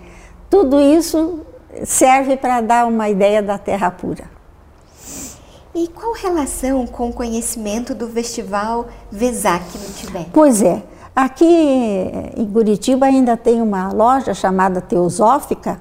Tudo 0.48 0.80
isso 0.80 1.40
serve 1.84 2.36
para 2.36 2.60
dar 2.60 2.86
uma 2.86 3.08
ideia 3.08 3.42
da 3.42 3.58
terra 3.58 3.90
pura. 3.90 4.24
E 5.74 5.88
qual 5.88 6.12
relação 6.12 6.86
com 6.86 7.08
o 7.08 7.12
conhecimento 7.12 7.94
do 7.94 8.06
festival 8.06 8.88
Vesak 9.10 9.64
no 9.78 9.94
Tibete? 9.94 10.30
Pois 10.30 10.60
é, 10.60 10.82
aqui 11.16 11.46
em 12.36 12.46
Curitiba 12.46 13.06
ainda 13.06 13.38
tem 13.38 13.62
uma 13.62 13.90
loja 13.90 14.34
chamada 14.34 14.82
Teosófica 14.82 15.80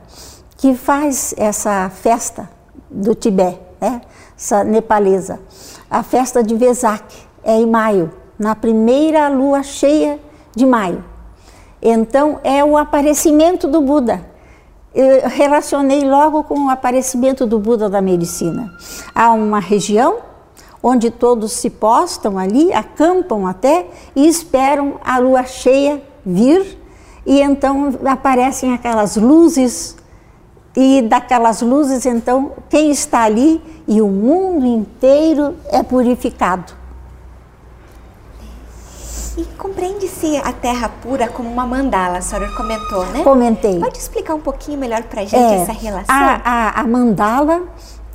que 0.56 0.76
faz 0.76 1.34
essa 1.38 1.90
festa 1.90 2.50
do 2.90 3.14
Tibete, 3.14 3.60
né? 3.82 4.02
essa 4.38 4.64
nepalesa. 4.64 5.40
A 5.90 6.04
festa 6.04 6.42
de 6.42 6.56
Vesak 6.56 7.14
é 7.44 7.56
em 7.56 7.66
maio, 7.66 8.14
na 8.42 8.56
primeira 8.56 9.30
lua 9.30 9.64
cheia 9.64 10.20
de 10.56 10.66
maio. 10.66 11.04
Então 11.82 12.40
é 12.44 12.64
o 12.64 12.76
aparecimento 12.76 13.68
do 13.68 13.82
Buda 13.82 14.32
eu 14.94 15.30
relacionei 15.30 16.04
logo 16.04 16.44
com 16.44 16.66
o 16.66 16.70
aparecimento 16.70 17.46
do 17.46 17.58
Buda 17.58 17.90
da 17.90 18.02
medicina. 18.02 18.74
Há 19.16 19.32
uma 19.32 19.60
região 19.60 20.18
onde 20.84 21.10
todos 21.10 21.54
se 21.54 21.70
postam 21.70 22.38
ali, 22.38 22.74
acampam 22.74 23.48
até 23.48 23.88
e 24.16 24.28
esperam 24.28 24.96
a 25.04 25.18
lua 25.18 25.44
cheia 25.44 26.02
vir 26.26 26.78
e 27.26 27.40
então 27.40 27.94
aparecem 28.06 28.74
aquelas 28.74 29.16
luzes 29.16 29.96
e 30.76 31.02
daquelas 31.04 31.62
luzes 31.62 32.06
então 32.06 32.52
quem 32.70 32.92
está 32.92 33.24
ali 33.24 33.62
e 33.88 34.02
o 34.02 34.08
mundo 34.08 34.66
inteiro 34.66 35.56
é 35.70 35.82
purificado. 35.82 36.81
E 39.38 39.46
compreende-se 39.58 40.38
a 40.38 40.52
terra 40.52 40.90
pura 41.02 41.28
como 41.30 41.50
uma 41.50 41.66
mandala, 41.66 42.18
a 42.18 42.22
senhora 42.22 42.50
comentou, 42.56 43.06
né? 43.08 43.24
Comentei. 43.24 43.80
Pode 43.80 43.98
explicar 43.98 44.36
um 44.36 44.42
pouquinho 44.42 44.78
melhor 44.78 45.04
para 45.04 45.22
a 45.22 45.26
gente 45.26 45.36
é, 45.36 45.62
essa 45.62 45.72
relação? 45.72 46.16
A, 46.16 46.42
a, 46.44 46.82
a, 46.82 46.88
mandala, 46.88 47.64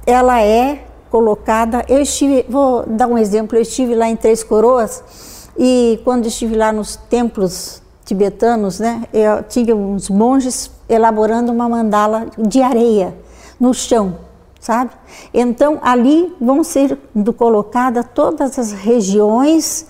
ela 0.06 0.42
é 0.42 0.84
colocada. 1.10 1.84
Eu 1.88 2.00
estive, 2.02 2.44
vou 2.48 2.84
dar 2.86 3.06
um 3.06 3.16
exemplo, 3.16 3.56
eu 3.56 3.62
estive 3.62 3.94
lá 3.94 4.08
em 4.08 4.16
Três 4.16 4.44
Coroas 4.44 5.48
e 5.58 6.00
quando 6.04 6.26
estive 6.26 6.54
lá 6.54 6.70
nos 6.70 6.96
templos 6.96 7.82
tibetanos, 8.04 8.78
né, 8.78 9.04
eu 9.12 9.42
tinha 9.42 9.74
uns 9.74 10.08
monges 10.10 10.70
elaborando 10.88 11.50
uma 11.50 11.68
mandala 11.68 12.26
de 12.38 12.62
areia 12.62 13.16
no 13.58 13.72
chão, 13.72 14.18
sabe? 14.60 14.90
Então 15.32 15.80
ali 15.82 16.32
vão 16.40 16.62
ser 16.62 16.96
colocadas 17.36 18.04
todas 18.14 18.58
as 18.58 18.70
regiões 18.72 19.86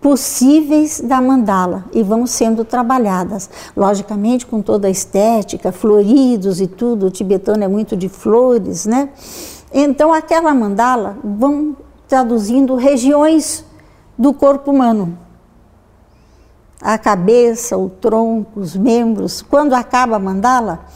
possíveis 0.00 1.00
da 1.00 1.20
mandala 1.20 1.84
e 1.92 2.02
vão 2.02 2.26
sendo 2.26 2.64
trabalhadas, 2.64 3.50
logicamente 3.76 4.46
com 4.46 4.62
toda 4.62 4.88
a 4.88 4.90
estética, 4.90 5.72
floridos 5.72 6.60
e 6.60 6.66
tudo. 6.66 7.06
O 7.06 7.10
tibetano 7.10 7.64
é 7.64 7.68
muito 7.68 7.96
de 7.96 8.08
flores, 8.08 8.86
né? 8.86 9.10
Então 9.72 10.12
aquela 10.12 10.54
mandala 10.54 11.18
vão 11.22 11.76
traduzindo 12.06 12.74
regiões 12.74 13.64
do 14.16 14.32
corpo 14.32 14.70
humano. 14.70 15.18
A 16.80 16.96
cabeça, 16.96 17.76
o 17.76 17.88
tronco, 17.88 18.60
os 18.60 18.76
membros. 18.76 19.42
Quando 19.42 19.74
acaba 19.74 20.16
a 20.16 20.18
mandala, 20.18 20.86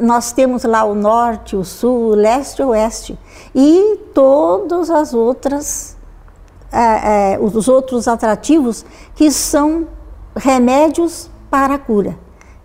nós 0.00 0.32
temos 0.32 0.64
lá 0.64 0.84
o 0.84 0.94
norte, 0.94 1.54
o 1.54 1.64
sul, 1.64 2.12
o 2.12 2.14
leste 2.14 2.60
e 2.60 2.64
o 2.64 2.68
oeste. 2.68 3.18
E 3.54 4.00
todas 4.14 4.88
as 4.90 5.12
outras, 5.12 5.97
é, 6.72 7.34
é, 7.34 7.38
os 7.40 7.68
outros 7.68 8.06
atrativos 8.06 8.84
que 9.14 9.30
são 9.30 9.86
remédios 10.36 11.30
para 11.50 11.74
a 11.74 11.78
cura. 11.78 12.18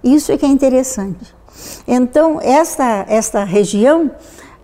Isso 0.04 0.32
é 0.32 0.38
que 0.38 0.46
é 0.46 0.50
interessante. 0.50 1.34
Então, 1.88 2.40
esta, 2.42 3.06
esta 3.08 3.44
região, 3.44 4.12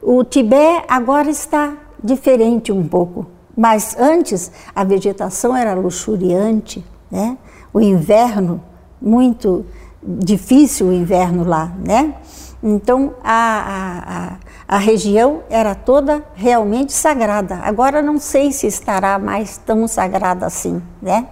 o 0.02 0.24
Tibete 0.24 0.86
agora 0.88 1.30
está 1.30 1.78
diferente 2.04 2.72
um 2.72 2.88
pouco. 2.88 3.28
Mas 3.56 3.96
antes 4.00 4.52
a 4.74 4.84
vegetação 4.84 5.56
era 5.56 5.74
luxuriante, 5.74 6.84
né? 7.12 7.38
o 7.74 7.80
inverno 7.82 8.62
muito 9.02 9.66
difícil 10.02 10.88
o 10.88 10.94
inverno 10.94 11.44
lá, 11.44 11.74
né? 11.86 12.16
Então 12.62 13.14
a, 13.24 14.38
a, 14.68 14.76
a, 14.76 14.78
região 14.78 15.44
era 15.50 15.74
toda 15.74 16.24
realmente 16.36 16.92
sagrada. 16.92 17.56
Agora 17.64 18.02
não 18.02 18.20
sei 18.20 18.52
se 18.52 18.68
estará 18.68 19.18
mais 19.18 19.58
tão 19.58 19.88
sagrada 19.88 20.46
assim, 20.46 20.82
né? 21.02 21.28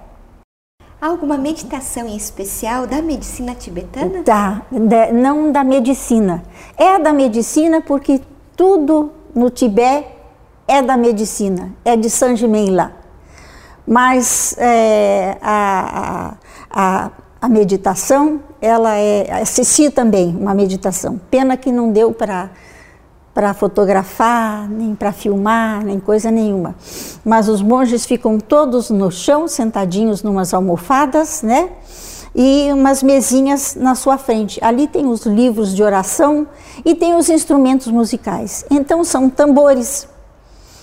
Alguma 1.00 1.38
meditação 1.38 2.08
em 2.08 2.16
especial 2.16 2.88
da 2.88 3.02
medicina 3.02 3.54
tibetana? 3.54 4.24
Tá, 4.24 4.62
de, 4.72 5.12
não 5.12 5.52
da 5.52 5.64
medicina. 5.64 6.44
É 6.78 6.98
da 6.98 7.14
medicina 7.14 7.82
porque 7.82 8.22
tudo 8.56 9.12
no 9.36 9.52
Tibete 9.52 10.08
é 10.68 10.82
da 10.82 10.98
medicina, 10.98 11.72
é 11.86 11.96
de 11.96 12.10
Sanjimen 12.10 12.72
lá. 12.72 12.92
Mas 13.86 14.56
é, 14.58 15.38
a, 15.42 16.34
a, 16.72 17.06
a 17.06 17.12
a 17.42 17.48
meditação, 17.48 18.42
ela 18.62 18.96
é, 18.96 19.42
assisti 19.42 19.90
também 19.90 20.36
uma 20.36 20.54
meditação. 20.54 21.20
Pena 21.30 21.56
que 21.56 21.72
não 21.72 21.92
deu 21.92 22.12
para 22.12 22.50
para 23.38 23.54
fotografar, 23.54 24.68
nem 24.68 24.96
para 24.96 25.12
filmar, 25.12 25.86
nem 25.86 26.00
coisa 26.00 26.32
nenhuma. 26.32 26.74
Mas 27.24 27.48
os 27.48 27.62
monges 27.62 28.04
ficam 28.04 28.40
todos 28.40 28.90
no 28.90 29.12
chão, 29.12 29.48
sentadinhos 29.48 30.24
numas 30.24 30.56
almofadas, 30.56 31.44
né? 31.44 31.70
E 32.34 32.68
umas 32.74 33.04
mesinhas 33.04 33.76
na 33.76 33.94
sua 33.94 34.18
frente. 34.18 34.60
Ali 34.64 34.88
tem 34.88 35.06
os 35.06 35.24
livros 35.28 35.76
de 35.76 35.84
oração 35.84 36.48
e 36.84 36.96
tem 36.96 37.14
os 37.14 37.30
instrumentos 37.30 37.90
musicais. 37.90 38.66
Então 38.72 39.04
são 39.04 39.30
tambores, 39.30 40.08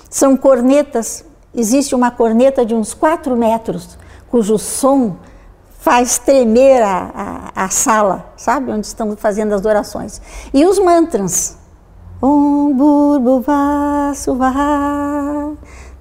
são 0.09 0.37
cornetas. 0.37 1.25
Existe 1.53 1.93
uma 1.93 2.13
corneta 2.13 2.65
de 2.65 2.73
uns 2.73 2.95
4 2.95 3.37
metros, 3.37 3.99
cujo 4.31 4.59
som 4.59 5.17
faz 5.85 6.17
tremer 6.17 6.83
a, 6.83 7.53
a, 7.55 7.65
a, 7.65 7.69
sala, 7.69 8.33
sabe? 8.39 8.73
Onde 8.73 8.87
estamos 8.87 9.21
fazendo 9.21 9.53
as 9.53 9.67
orações. 9.67 10.19
E 10.55 10.65
os 10.65 10.79
mantras. 10.79 11.59
Om 12.23 12.73
Burbuva 12.73 14.15
Suvaha 14.15 15.53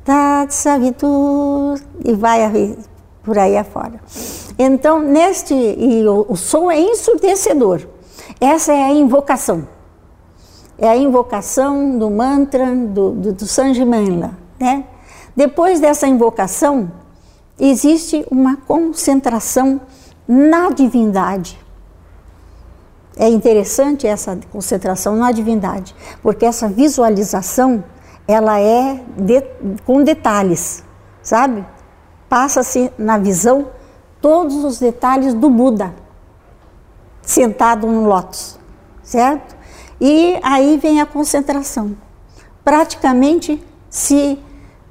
Tat 0.05 0.53
Savitur 0.53 1.81
e 2.05 2.13
vai 2.13 2.77
por 3.23 3.37
aí 3.37 3.57
afora. 3.57 3.99
Então, 4.57 5.01
neste, 5.01 5.53
e 5.53 6.07
o, 6.07 6.27
o 6.29 6.37
som 6.37 6.71
é 6.71 6.79
ensurdecedor. 6.79 7.81
Essa 8.39 8.71
é 8.71 8.85
a 8.85 8.91
invocação. 8.91 9.67
É 10.77 10.87
a 10.87 10.95
invocação 10.95 11.99
do 11.99 12.09
mantra 12.09 12.73
do, 12.73 13.11
do, 13.11 13.33
do 13.33 13.45
né? 14.57 14.85
Depois 15.35 15.81
dessa 15.81 16.07
invocação, 16.07 16.89
existe 17.69 18.25
uma 18.29 18.57
concentração 18.57 19.79
na 20.27 20.69
divindade. 20.69 21.57
É 23.15 23.29
interessante 23.29 24.05
essa 24.05 24.37
concentração 24.51 25.15
na 25.15 25.31
divindade, 25.31 25.95
porque 26.21 26.45
essa 26.45 26.67
visualização 26.67 27.83
ela 28.27 28.59
é 28.59 29.03
de, 29.15 29.41
com 29.85 30.03
detalhes, 30.03 30.83
sabe? 31.21 31.65
Passa-se 32.27 32.91
na 32.97 33.17
visão 33.17 33.67
todos 34.19 34.63
os 34.63 34.79
detalhes 34.79 35.33
do 35.33 35.49
Buda 35.49 35.93
sentado 37.21 37.87
no 37.87 38.05
lótus, 38.05 38.59
certo? 39.03 39.55
E 40.01 40.37
aí 40.43 40.77
vem 40.77 40.99
a 40.99 41.05
concentração. 41.05 41.95
Praticamente 42.63 43.63
se 43.89 44.37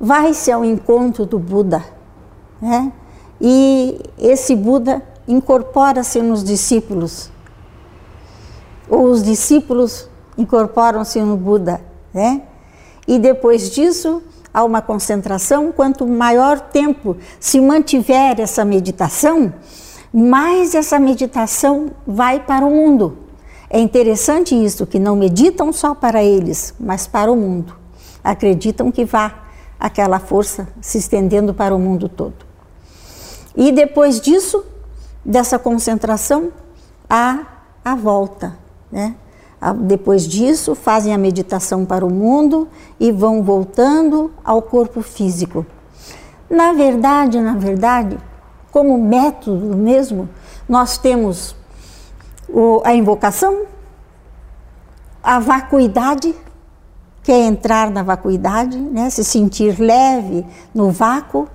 vai-se 0.00 0.50
ao 0.50 0.64
encontro 0.64 1.26
do 1.26 1.38
Buda 1.38 1.84
né? 2.62 2.92
E 3.40 4.00
esse 4.16 4.54
Buda 4.54 5.02
incorpora-se 5.26 6.22
nos 6.22 6.44
discípulos, 6.44 7.30
ou 8.88 9.04
os 9.06 9.22
discípulos 9.22 10.08
incorporam-se 10.38 11.20
no 11.20 11.36
Buda, 11.36 11.80
né? 12.14 12.42
E 13.06 13.18
depois 13.18 13.70
disso, 13.70 14.22
há 14.54 14.62
uma 14.64 14.80
concentração. 14.80 15.72
Quanto 15.72 16.06
maior 16.06 16.60
tempo 16.60 17.16
se 17.40 17.60
mantiver 17.60 18.40
essa 18.40 18.64
meditação, 18.64 19.52
mais 20.12 20.74
essa 20.74 20.98
meditação 20.98 21.90
vai 22.06 22.38
para 22.38 22.64
o 22.64 22.70
mundo. 22.70 23.18
É 23.68 23.80
interessante 23.80 24.54
isso, 24.54 24.86
que 24.86 24.98
não 24.98 25.16
meditam 25.16 25.72
só 25.72 25.94
para 25.94 26.22
eles, 26.22 26.74
mas 26.78 27.06
para 27.06 27.32
o 27.32 27.36
mundo. 27.36 27.74
Acreditam 28.22 28.92
que 28.92 29.04
vá 29.04 29.46
aquela 29.80 30.20
força 30.20 30.68
se 30.80 30.98
estendendo 30.98 31.52
para 31.52 31.74
o 31.74 31.78
mundo 31.78 32.08
todo. 32.08 32.51
E 33.56 33.70
depois 33.70 34.20
disso, 34.20 34.64
dessa 35.24 35.58
concentração, 35.58 36.52
há 37.08 37.46
a 37.84 37.94
volta. 37.94 38.56
Né? 38.90 39.14
Depois 39.82 40.26
disso, 40.26 40.74
fazem 40.74 41.14
a 41.14 41.18
meditação 41.18 41.84
para 41.84 42.04
o 42.04 42.12
mundo 42.12 42.68
e 42.98 43.12
vão 43.12 43.42
voltando 43.42 44.32
ao 44.44 44.62
corpo 44.62 45.02
físico. 45.02 45.64
Na 46.50 46.72
verdade, 46.72 47.40
na 47.40 47.54
verdade, 47.54 48.18
como 48.70 48.98
método 48.98 49.76
mesmo, 49.76 50.28
nós 50.68 50.98
temos 50.98 51.54
a 52.84 52.94
invocação, 52.94 53.62
a 55.22 55.38
vacuidade, 55.38 56.34
que 57.22 57.30
é 57.30 57.44
entrar 57.44 57.90
na 57.90 58.02
vacuidade, 58.02 58.76
né? 58.76 59.08
se 59.10 59.22
sentir 59.22 59.78
leve 59.78 60.44
no 60.74 60.90
vácuo 60.90 61.48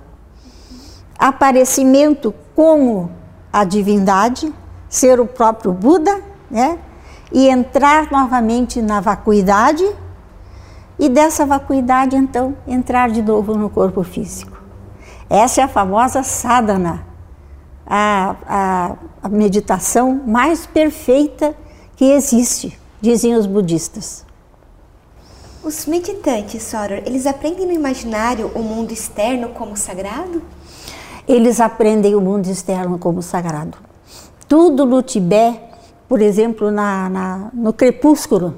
aparecimento 1.18 2.34
como 2.54 3.10
a 3.52 3.64
divindade, 3.64 4.52
ser 4.88 5.20
o 5.20 5.26
próprio 5.26 5.72
Buda, 5.72 6.22
né? 6.50 6.78
E 7.32 7.48
entrar 7.48 8.10
novamente 8.10 8.80
na 8.80 9.00
vacuidade 9.00 9.84
e 10.98 11.08
dessa 11.08 11.44
vacuidade 11.44 12.16
então 12.16 12.56
entrar 12.66 13.10
de 13.10 13.22
novo 13.22 13.54
no 13.54 13.68
corpo 13.68 14.02
físico. 14.02 14.58
Essa 15.28 15.60
é 15.60 15.64
a 15.64 15.68
famosa 15.68 16.22
sadhana, 16.22 17.06
a, 17.86 18.36
a, 18.46 18.96
a 19.22 19.28
meditação 19.28 20.22
mais 20.26 20.66
perfeita 20.66 21.54
que 21.96 22.04
existe, 22.12 22.78
dizem 23.00 23.34
os 23.34 23.46
budistas. 23.46 24.24
Os 25.62 25.84
meditantes, 25.86 26.62
Soror, 26.62 27.02
eles 27.04 27.26
aprendem 27.26 27.66
no 27.66 27.72
imaginário 27.72 28.50
o 28.54 28.62
mundo 28.62 28.92
externo 28.92 29.50
como 29.50 29.76
sagrado? 29.76 30.42
Eles 31.28 31.60
aprendem 31.60 32.14
o 32.14 32.20
mundo 32.20 32.46
externo 32.46 32.98
como 32.98 33.20
sagrado. 33.22 33.76
Tudo 34.48 34.86
no 34.86 35.02
Tibete, 35.02 35.60
por 36.08 36.22
exemplo, 36.22 36.70
na, 36.70 37.08
na, 37.10 37.50
no 37.52 37.72
crepúsculo, 37.72 38.54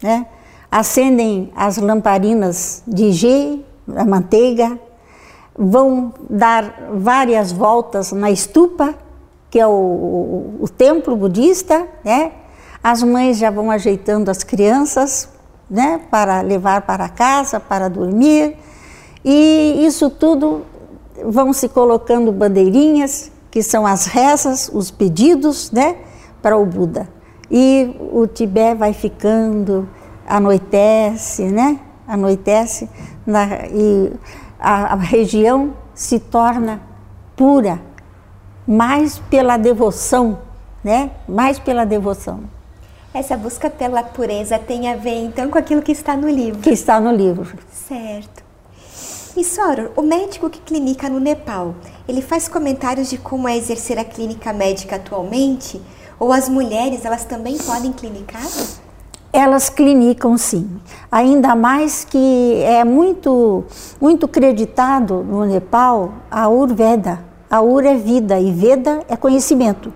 né? 0.00 0.26
acendem 0.70 1.52
as 1.54 1.76
lamparinas 1.76 2.82
de 2.86 3.12
G, 3.12 3.60
a 3.96 4.04
manteiga, 4.04 4.78
vão 5.58 6.14
dar 6.30 6.90
várias 6.94 7.52
voltas 7.52 8.12
na 8.12 8.30
estupa, 8.30 8.94
que 9.50 9.58
é 9.58 9.66
o, 9.66 9.70
o, 9.70 10.58
o 10.62 10.68
templo 10.68 11.14
budista, 11.14 11.86
né? 12.02 12.32
As 12.82 13.02
mães 13.02 13.36
já 13.36 13.50
vão 13.50 13.70
ajeitando 13.70 14.30
as 14.30 14.42
crianças, 14.42 15.28
né, 15.70 16.00
para 16.10 16.40
levar 16.40 16.82
para 16.82 17.08
casa, 17.08 17.60
para 17.60 17.88
dormir. 17.88 18.56
E 19.24 19.84
isso 19.86 20.10
tudo 20.10 20.62
vão 21.24 21.52
se 21.52 21.68
colocando 21.68 22.32
bandeirinhas, 22.32 23.30
que 23.50 23.62
são 23.62 23.86
as 23.86 24.06
rezas, 24.06 24.70
os 24.72 24.90
pedidos, 24.90 25.70
né, 25.70 25.96
para 26.40 26.56
o 26.56 26.64
Buda. 26.64 27.08
E 27.50 27.94
o 28.12 28.26
Tibete 28.26 28.78
vai 28.78 28.92
ficando, 28.94 29.88
anoitece, 30.26 31.44
né? 31.44 31.78
Anoitece 32.08 32.88
na, 33.26 33.66
e 33.70 34.12
a, 34.58 34.94
a 34.94 34.96
região 34.96 35.74
se 35.94 36.18
torna 36.18 36.80
pura, 37.36 37.80
mais 38.66 39.18
pela 39.18 39.56
devoção, 39.56 40.38
né? 40.82 41.10
Mais 41.28 41.58
pela 41.58 41.84
devoção. 41.84 42.40
Essa 43.12 43.36
busca 43.36 43.68
pela 43.68 44.02
pureza 44.02 44.58
tem 44.58 44.88
a 44.90 44.96
ver 44.96 45.22
então 45.22 45.50
com 45.50 45.58
aquilo 45.58 45.82
que 45.82 45.92
está 45.92 46.16
no 46.16 46.30
livro. 46.30 46.60
Que 46.62 46.70
está 46.70 46.98
no 46.98 47.12
livro. 47.12 47.58
Certo. 47.70 48.42
E 49.34 49.46
o 49.96 50.02
médico 50.02 50.50
que 50.50 50.60
clinica 50.60 51.08
no 51.08 51.18
Nepal, 51.18 51.74
ele 52.06 52.20
faz 52.20 52.48
comentários 52.48 53.08
de 53.08 53.16
como 53.16 53.48
é 53.48 53.56
exercer 53.56 53.98
a 53.98 54.04
clínica 54.04 54.52
médica 54.52 54.96
atualmente? 54.96 55.80
Ou 56.20 56.32
as 56.32 56.50
mulheres, 56.50 57.04
elas 57.06 57.24
também 57.24 57.56
podem 57.56 57.92
clinicar? 57.92 58.46
Elas 59.32 59.70
clinicam 59.70 60.36
sim. 60.36 60.68
Ainda 61.10 61.56
mais 61.56 62.04
que 62.04 62.62
é 62.62 62.84
muito, 62.84 63.64
muito 63.98 64.28
creditado 64.28 65.24
no 65.24 65.46
Nepal 65.46 66.12
a 66.30 66.48
Urveda. 66.48 67.24
A 67.50 67.62
Ur 67.62 67.86
é 67.86 67.94
vida 67.96 68.38
e 68.38 68.52
Veda 68.52 69.02
é 69.08 69.16
conhecimento. 69.16 69.92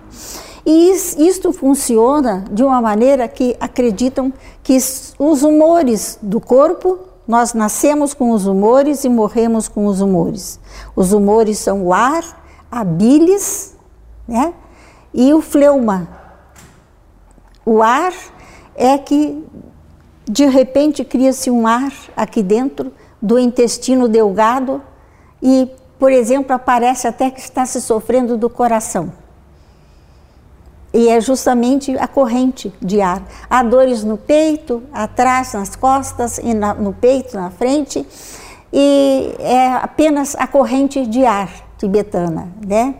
E 0.65 0.91
isto 0.91 1.53
funciona 1.53 2.43
de 2.51 2.63
uma 2.63 2.81
maneira 2.81 3.27
que 3.27 3.55
acreditam 3.59 4.33
que 4.63 4.75
os 4.75 5.43
humores 5.43 6.17
do 6.21 6.41
corpo, 6.41 6.99
nós 7.27 7.53
nascemos 7.53 8.13
com 8.13 8.31
os 8.31 8.47
humores 8.47 9.03
e 9.03 9.09
morremos 9.09 9.67
com 9.67 9.85
os 9.85 9.99
humores. 9.99 10.59
Os 10.95 11.11
humores 11.11 11.59
são 11.59 11.83
o 11.83 11.93
ar, 11.93 12.23
a 12.71 12.83
bilis, 12.83 13.75
né? 14.27 14.53
E 15.13 15.33
o 15.33 15.41
fleuma. 15.41 16.07
O 17.65 17.83
ar 17.83 18.13
é 18.75 18.97
que 18.97 19.43
de 20.29 20.45
repente 20.45 21.03
cria-se 21.03 21.49
um 21.49 21.67
ar 21.67 21.91
aqui 22.15 22.41
dentro 22.41 22.93
do 23.21 23.37
intestino 23.39 24.07
delgado 24.07 24.81
e, 25.41 25.69
por 25.97 26.11
exemplo, 26.11 26.53
aparece 26.55 27.07
até 27.07 27.29
que 27.29 27.39
está 27.39 27.65
se 27.65 27.81
sofrendo 27.81 28.37
do 28.37 28.49
coração. 28.49 29.11
E 30.97 31.09
é 31.09 31.21
justamente 31.21 31.95
a 31.95 32.07
corrente 32.07 32.73
de 32.81 33.01
ar. 33.01 33.21
Há 33.47 33.61
dores 33.61 34.03
no 34.03 34.17
peito, 34.17 34.81
atrás, 34.91 35.53
nas 35.53 35.75
costas, 35.75 36.39
e 36.39 36.55
na, 36.55 36.73
no 36.73 36.91
peito, 36.91 37.37
na 37.37 37.51
frente, 37.51 38.03
e 38.73 39.35
é 39.37 39.73
apenas 39.73 40.35
a 40.35 40.47
corrente 40.47 41.05
de 41.05 41.23
ar 41.23 41.51
tibetana, 41.77 42.51
né? 42.65 42.95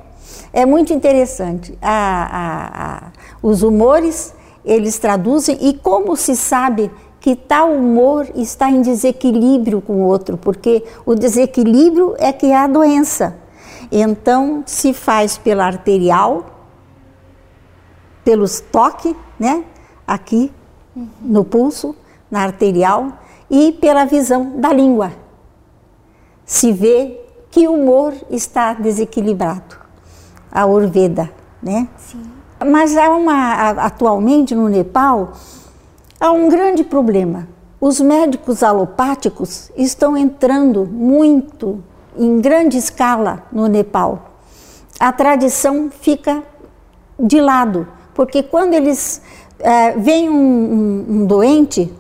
É 0.53 0.63
muito 0.63 0.93
interessante. 0.93 1.75
A, 1.81 1.89
a, 1.91 2.86
a, 2.86 3.12
os 3.41 3.63
humores 3.63 4.31
eles 4.63 4.99
traduzem 4.99 5.57
e 5.60 5.73
como 5.73 6.15
se 6.15 6.36
sabe 6.36 6.91
que 7.19 7.36
tal 7.36 7.71
humor 7.71 8.27
está 8.36 8.69
em 8.69 8.79
desequilíbrio 8.79 9.81
com 9.81 10.03
o 10.03 10.05
outro, 10.05 10.38
porque 10.38 10.83
o 11.03 11.15
desequilíbrio 11.15 12.13
é 12.19 12.31
que 12.31 12.45
é 12.45 12.57
a 12.57 12.67
doença. 12.67 13.36
Então 13.91 14.62
se 14.67 14.93
faz 14.93 15.36
pela 15.36 15.65
arterial, 15.65 16.56
pelos 18.27 18.59
toques, 18.59 19.15
né? 19.39 19.63
Aqui 20.05 20.51
uhum. 20.93 21.07
no 21.21 21.45
pulso, 21.45 21.95
na 22.29 22.41
arterial 22.43 23.13
e 23.49 23.71
pela 23.71 24.03
visão 24.03 24.59
da 24.59 24.73
língua. 24.73 25.13
Se 26.45 26.73
vê 26.73 27.21
que 27.49 27.69
o 27.69 27.73
humor 27.73 28.13
está 28.29 28.73
desequilibrado. 28.73 29.77
A 30.51 30.65
Urveda, 30.65 31.31
né? 31.63 31.87
Sim. 31.95 32.21
Mas 32.69 32.97
há 32.97 33.09
uma, 33.11 33.69
atualmente 33.85 34.53
no 34.53 34.67
Nepal, 34.67 35.31
há 36.19 36.29
um 36.29 36.49
grande 36.49 36.83
problema. 36.83 37.47
Os 37.79 38.01
médicos 38.01 38.61
alopáticos 38.61 39.71
estão 39.77 40.17
entrando 40.17 40.85
muito, 40.85 41.81
em 42.17 42.41
grande 42.41 42.77
escala, 42.77 43.43
no 43.53 43.67
Nepal. 43.67 44.31
A 44.99 45.13
tradição 45.13 45.89
fica 45.89 46.43
de 47.17 47.39
lado, 47.39 47.87
porque 48.17 48.41
quando 48.41 48.73
eles 48.73 49.21
é, 49.60 49.91
vem 49.91 50.27
um, 50.27 50.34
um, 50.34 51.06
um 51.08 51.25
doente, 51.27 51.93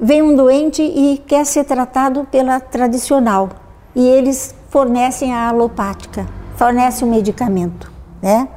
vem 0.00 0.22
um 0.22 0.36
doente 0.36 0.80
e 0.80 1.20
quer 1.26 1.44
ser 1.44 1.64
tratado 1.64 2.24
pela 2.30 2.60
tradicional, 2.60 3.48
e 3.92 4.06
eles 4.06 4.54
fornecem 4.68 5.34
a 5.34 5.48
alopática, 5.48 6.24
fornecem 6.54 7.06
o 7.06 7.10
medicamento, 7.10 7.90
né? 8.22 8.48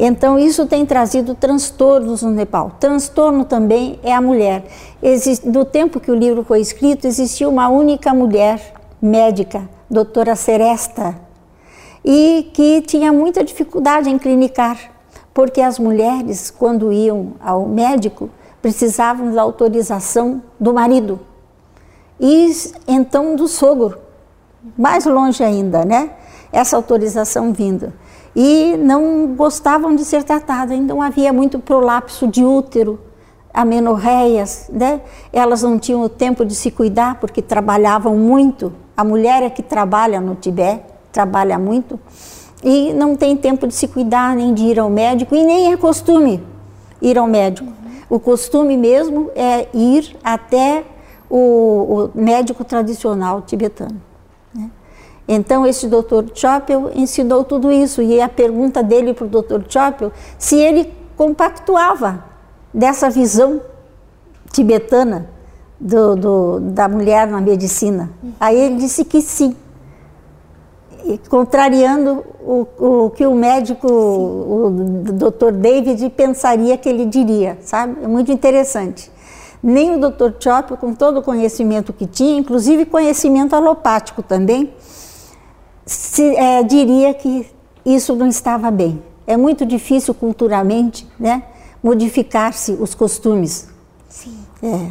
Então, 0.00 0.38
isso 0.38 0.64
tem 0.64 0.86
trazido 0.86 1.34
transtornos 1.34 2.22
no 2.22 2.30
Nepal. 2.30 2.70
Transtorno 2.78 3.44
também 3.44 3.98
é 4.04 4.14
a 4.14 4.20
mulher. 4.20 4.64
Existe, 5.02 5.48
do 5.48 5.64
tempo 5.64 5.98
que 5.98 6.08
o 6.08 6.14
livro 6.14 6.44
foi 6.44 6.60
escrito, 6.60 7.04
existia 7.04 7.48
uma 7.48 7.68
única 7.68 8.14
mulher 8.14 8.74
médica, 9.02 9.68
doutora 9.90 10.36
Seresta, 10.36 11.18
e 12.04 12.48
que 12.52 12.80
tinha 12.82 13.12
muita 13.12 13.42
dificuldade 13.42 14.08
em 14.08 14.16
clinicar, 14.16 14.97
porque 15.38 15.60
as 15.60 15.78
mulheres, 15.78 16.50
quando 16.50 16.92
iam 16.92 17.34
ao 17.38 17.64
médico, 17.64 18.28
precisavam 18.60 19.32
da 19.32 19.40
autorização 19.40 20.42
do 20.58 20.74
marido 20.74 21.20
e 22.18 22.52
então 22.88 23.36
do 23.36 23.46
sogro, 23.46 24.00
mais 24.76 25.06
longe 25.06 25.44
ainda, 25.44 25.84
né? 25.84 26.10
Essa 26.50 26.74
autorização 26.74 27.52
vindo 27.52 27.92
e 28.34 28.76
não 28.78 29.28
gostavam 29.36 29.94
de 29.94 30.04
ser 30.04 30.24
tratadas. 30.24 30.76
Então 30.76 31.00
havia 31.00 31.32
muito 31.32 31.60
prolapso 31.60 32.26
de 32.26 32.44
útero, 32.44 32.98
amenorreias, 33.54 34.68
né? 34.72 35.00
Elas 35.32 35.62
não 35.62 35.78
tinham 35.78 36.02
o 36.02 36.08
tempo 36.08 36.44
de 36.44 36.56
se 36.56 36.72
cuidar 36.72 37.20
porque 37.20 37.40
trabalhavam 37.40 38.16
muito. 38.16 38.72
A 38.96 39.04
mulher 39.04 39.44
é 39.44 39.50
que 39.50 39.62
trabalha 39.62 40.20
no 40.20 40.34
Tibete, 40.34 40.82
trabalha 41.12 41.60
muito 41.60 41.96
e 42.62 42.92
não 42.92 43.16
tem 43.16 43.36
tempo 43.36 43.66
de 43.66 43.74
se 43.74 43.88
cuidar 43.88 44.34
nem 44.34 44.52
de 44.52 44.64
ir 44.64 44.78
ao 44.78 44.90
médico 44.90 45.34
e 45.34 45.44
nem 45.44 45.72
é 45.72 45.76
costume 45.76 46.42
ir 47.00 47.16
ao 47.18 47.26
médico. 47.26 47.72
O 48.10 48.18
costume 48.18 48.76
mesmo 48.76 49.30
é 49.34 49.68
ir 49.74 50.16
até 50.24 50.84
o, 51.30 52.10
o 52.14 52.18
médico 52.18 52.64
tradicional 52.64 53.42
tibetano. 53.42 54.08
Então, 55.28 55.66
esse 55.66 55.86
Dr. 55.86 56.24
Chopel 56.32 56.90
ensinou 56.94 57.44
tudo 57.44 57.70
isso. 57.70 58.00
E 58.00 58.18
a 58.18 58.30
pergunta 58.30 58.82
dele 58.82 59.12
para 59.12 59.26
o 59.26 59.28
Dr. 59.28 59.60
Chopel 59.68 60.10
se 60.38 60.56
ele 60.56 60.90
compactuava 61.18 62.24
dessa 62.72 63.10
visão 63.10 63.60
tibetana 64.50 65.28
do, 65.78 66.16
do, 66.16 66.60
da 66.60 66.88
mulher 66.88 67.26
na 67.26 67.42
medicina. 67.42 68.08
Aí 68.40 68.58
ele 68.58 68.76
disse 68.76 69.04
que 69.04 69.20
sim. 69.20 69.54
Contrariando 71.28 72.24
o, 72.40 72.66
o, 72.78 73.10
que 73.10 73.26
o 73.26 73.34
médico, 73.34 73.86
o, 73.86 74.66
o 74.66 74.70
Dr. 74.70 75.52
David, 75.52 76.08
pensaria 76.10 76.76
que 76.76 76.88
ele 76.88 77.06
diria, 77.06 77.58
sabe? 77.62 78.02
É 78.02 78.08
muito 78.08 78.32
interessante. 78.32 79.10
Nem 79.62 79.94
o 79.94 80.10
Dr. 80.10 80.32
Chopel, 80.38 80.76
com 80.76 80.94
todo 80.94 81.18
o 81.18 81.22
conhecimento 81.22 81.92
que 81.92 82.06
tinha, 82.06 82.38
inclusive 82.38 82.84
conhecimento 82.84 83.54
alopático 83.54 84.22
também, 84.22 84.72
se, 85.84 86.36
é, 86.36 86.62
diria 86.62 87.14
que 87.14 87.46
isso 87.84 88.14
não 88.14 88.28
estava 88.28 88.70
bem. 88.70 89.02
É 89.26 89.36
muito 89.36 89.66
difícil 89.66 90.14
culturalmente, 90.14 91.06
né, 91.18 91.42
modificar-se 91.82 92.72
os 92.72 92.94
costumes. 92.94 93.68
Sim. 94.08 94.38
É. 94.62 94.90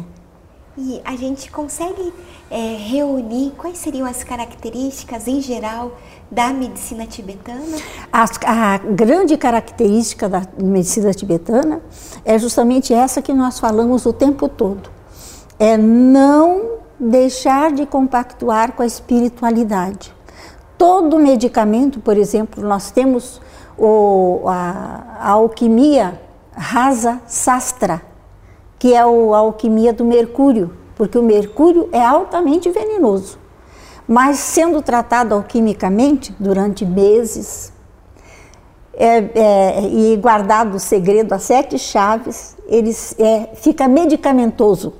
E 0.76 1.00
a 1.04 1.16
gente 1.16 1.50
consegue 1.50 2.12
é, 2.50 2.76
reunir 2.76 3.52
quais 3.56 3.78
seriam 3.78 4.06
as 4.06 4.24
características 4.24 5.28
em 5.28 5.40
geral 5.40 5.92
da 6.30 6.48
medicina 6.52 7.06
tibetana? 7.06 7.78
As, 8.12 8.32
a 8.44 8.78
grande 8.78 9.36
característica 9.36 10.28
da 10.28 10.42
medicina 10.60 11.12
tibetana 11.12 11.80
é 12.24 12.38
justamente 12.38 12.92
essa 12.92 13.20
que 13.20 13.32
nós 13.32 13.58
falamos 13.58 14.06
o 14.06 14.12
tempo 14.12 14.48
todo: 14.48 14.90
é 15.58 15.76
não 15.76 16.78
deixar 16.98 17.72
de 17.72 17.86
compactuar 17.86 18.72
com 18.72 18.82
a 18.82 18.86
espiritualidade. 18.86 20.14
Todo 20.76 21.18
medicamento, 21.18 22.00
por 22.00 22.16
exemplo, 22.16 22.62
nós 22.62 22.90
temos 22.90 23.40
o, 23.76 24.42
a, 24.46 25.18
a, 25.18 25.30
alquimia 25.30 26.20
rasa 26.52 27.20
sastra, 27.26 28.02
que 28.78 28.94
é 28.94 29.04
o, 29.04 29.34
a 29.34 29.38
alquimia 29.38 29.92
do 29.92 30.04
mercúrio, 30.04 30.72
porque 30.98 31.16
o 31.16 31.22
mercúrio 31.22 31.88
é 31.92 32.04
altamente 32.04 32.68
venenoso. 32.70 33.38
Mas 34.06 34.38
sendo 34.38 34.82
tratado 34.82 35.34
alquimicamente 35.34 36.34
durante 36.38 36.84
meses 36.84 37.72
é, 38.92 39.18
é, 39.18 39.82
e 39.88 40.16
guardado 40.16 40.74
o 40.74 40.80
segredo 40.80 41.32
a 41.32 41.38
sete 41.38 41.78
chaves, 41.78 42.56
ele 42.66 42.90
é, 43.18 43.50
fica 43.54 43.86
medicamentoso. 43.86 44.92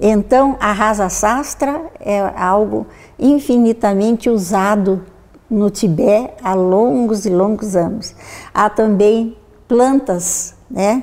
Então, 0.00 0.56
a 0.58 0.72
rasa 0.72 1.10
sastra 1.10 1.82
é 2.00 2.20
algo 2.34 2.86
infinitamente 3.18 4.30
usado 4.30 5.04
no 5.50 5.68
Tibete 5.68 6.32
há 6.42 6.54
longos 6.54 7.26
e 7.26 7.30
longos 7.30 7.76
anos. 7.76 8.14
Há 8.54 8.70
também 8.70 9.36
plantas, 9.68 10.54
né? 10.70 11.02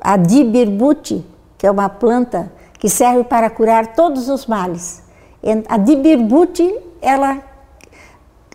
A 0.00 0.16
dibirbuti, 0.16 1.24
que 1.56 1.66
é 1.66 1.70
uma 1.70 1.88
planta 1.88 2.52
que 2.78 2.88
serve 2.88 3.24
para 3.24 3.48
curar 3.50 3.94
todos 3.94 4.28
os 4.28 4.46
males. 4.46 5.02
A 5.68 5.76
dibirbuti, 5.76 6.74
ela 7.00 7.42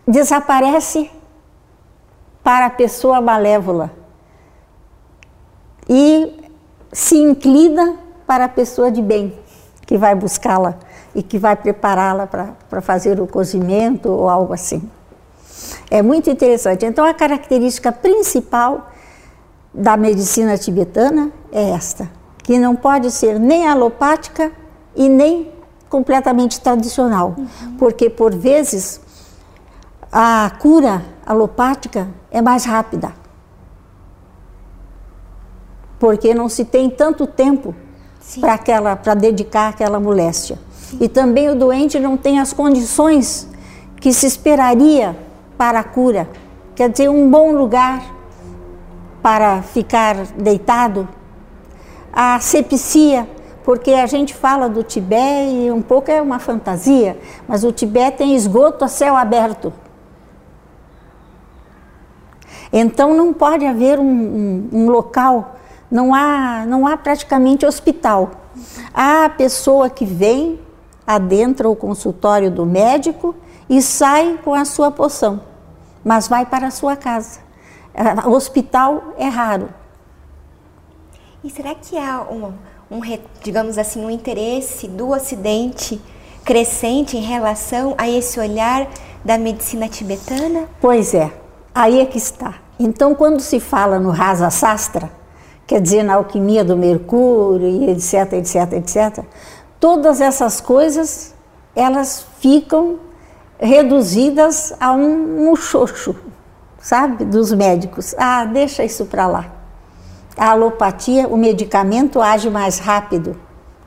desaparece 0.06 1.10
para 2.42 2.66
a 2.66 2.70
pessoa 2.70 3.20
malévola 3.20 3.92
e 5.88 6.40
se 6.92 7.16
inclina 7.16 7.96
para 8.26 8.44
a 8.44 8.48
pessoa 8.48 8.90
de 8.90 9.00
bem 9.00 9.38
que 9.86 9.96
vai 9.96 10.14
buscá-la 10.14 10.78
e 11.14 11.22
que 11.22 11.38
vai 11.38 11.54
prepará-la 11.54 12.26
para 12.26 12.80
fazer 12.80 13.20
o 13.20 13.26
cozimento 13.26 14.08
ou 14.10 14.28
algo 14.28 14.52
assim. 14.52 14.90
É 15.90 16.00
muito 16.02 16.30
interessante. 16.30 16.86
Então, 16.86 17.04
a 17.04 17.12
característica 17.12 17.92
principal 17.92 18.90
da 19.72 19.96
medicina 19.96 20.56
tibetana 20.56 21.30
é 21.50 21.70
esta, 21.70 22.10
que 22.42 22.58
não 22.58 22.74
pode 22.74 23.10
ser 23.10 23.38
nem 23.38 23.66
alopática 23.66 24.50
e 24.94 25.08
nem 25.08 25.52
completamente 25.88 26.60
tradicional, 26.60 27.34
uhum. 27.36 27.76
porque 27.78 28.08
por 28.08 28.34
vezes 28.34 29.00
a 30.10 30.50
cura 30.58 31.04
alopática 31.24 32.08
é 32.30 32.40
mais 32.42 32.64
rápida. 32.64 33.12
Porque 35.98 36.34
não 36.34 36.48
se 36.48 36.64
tem 36.64 36.90
tanto 36.90 37.26
tempo 37.26 37.74
para 38.40 38.54
aquela 38.54 38.96
para 38.96 39.14
dedicar 39.14 39.68
aquela 39.68 40.00
moléstia. 40.00 40.58
Sim. 40.72 40.98
E 41.00 41.08
também 41.08 41.48
o 41.48 41.54
doente 41.54 41.98
não 41.98 42.16
tem 42.16 42.40
as 42.40 42.52
condições 42.52 43.48
que 44.00 44.12
se 44.12 44.26
esperaria 44.26 45.16
para 45.56 45.80
a 45.80 45.84
cura. 45.84 46.28
Quer 46.74 46.90
dizer, 46.90 47.08
um 47.08 47.30
bom 47.30 47.52
lugar 47.52 48.02
para 49.22 49.62
ficar 49.62 50.16
deitado. 50.36 51.08
A 52.12 52.38
sepsia, 52.40 53.28
porque 53.64 53.92
a 53.92 54.06
gente 54.06 54.34
fala 54.34 54.68
do 54.68 54.82
Tibete 54.82 55.66
e 55.66 55.70
um 55.70 55.80
pouco 55.80 56.10
é 56.10 56.20
uma 56.20 56.38
fantasia, 56.38 57.18
mas 57.48 57.64
o 57.64 57.72
Tibete 57.72 58.18
tem 58.18 58.34
esgoto 58.34 58.84
a 58.84 58.88
céu 58.88 59.16
aberto. 59.16 59.72
Então 62.72 63.14
não 63.14 63.32
pode 63.32 63.66
haver 63.66 63.98
um, 63.98 64.04
um, 64.04 64.68
um 64.72 64.90
local, 64.90 65.56
não 65.90 66.14
há, 66.14 66.64
não 66.66 66.86
há 66.86 66.96
praticamente 66.96 67.66
hospital. 67.66 68.30
Há 68.92 69.26
a 69.26 69.28
pessoa 69.30 69.88
que 69.88 70.04
vem, 70.04 70.60
adentra 71.06 71.68
o 71.68 71.76
consultório 71.76 72.50
do 72.50 72.64
médico 72.64 73.34
e 73.68 73.80
sai 73.80 74.38
com 74.44 74.54
a 74.54 74.64
sua 74.64 74.90
poção, 74.90 75.40
mas 76.04 76.28
vai 76.28 76.46
para 76.46 76.66
a 76.66 76.70
sua 76.70 76.96
casa. 76.96 77.40
O 78.26 78.30
hospital 78.30 79.14
é 79.18 79.28
raro. 79.28 79.68
E 81.44 81.50
será 81.50 81.74
que 81.74 81.98
há 81.98 82.22
um, 82.22 82.52
um 82.88 83.00
digamos 83.42 83.76
assim, 83.76 84.04
um 84.04 84.10
interesse 84.10 84.86
do 84.86 85.10
Ocidente 85.10 86.00
crescente 86.44 87.16
em 87.16 87.20
relação 87.20 87.96
a 87.98 88.08
esse 88.08 88.38
olhar 88.38 88.88
da 89.24 89.36
medicina 89.36 89.88
tibetana? 89.88 90.68
Pois 90.80 91.12
é, 91.12 91.32
aí 91.74 91.98
é 91.98 92.06
que 92.06 92.16
está. 92.16 92.54
Então, 92.78 93.12
quando 93.12 93.40
se 93.40 93.58
fala 93.58 93.98
no 93.98 94.10
Rasa 94.10 94.50
Sastra, 94.50 95.10
quer 95.66 95.80
dizer, 95.80 96.04
na 96.04 96.14
alquimia 96.14 96.64
do 96.64 96.76
mercúrio 96.76 97.66
e 97.66 97.90
etc, 97.90 98.34
etc, 98.34 98.72
etc, 98.74 99.24
todas 99.80 100.20
essas 100.20 100.60
coisas, 100.60 101.34
elas 101.74 102.24
ficam 102.38 103.00
reduzidas 103.58 104.72
a 104.78 104.92
um 104.92 105.44
muxoxo, 105.44 106.14
sabe, 106.78 107.24
dos 107.24 107.52
médicos. 107.52 108.14
Ah, 108.16 108.44
deixa 108.44 108.84
isso 108.84 109.06
para 109.06 109.26
lá. 109.26 109.61
A 110.36 110.50
alopatia, 110.50 111.28
o 111.28 111.36
medicamento 111.36 112.20
age 112.20 112.48
mais 112.48 112.78
rápido, 112.78 113.36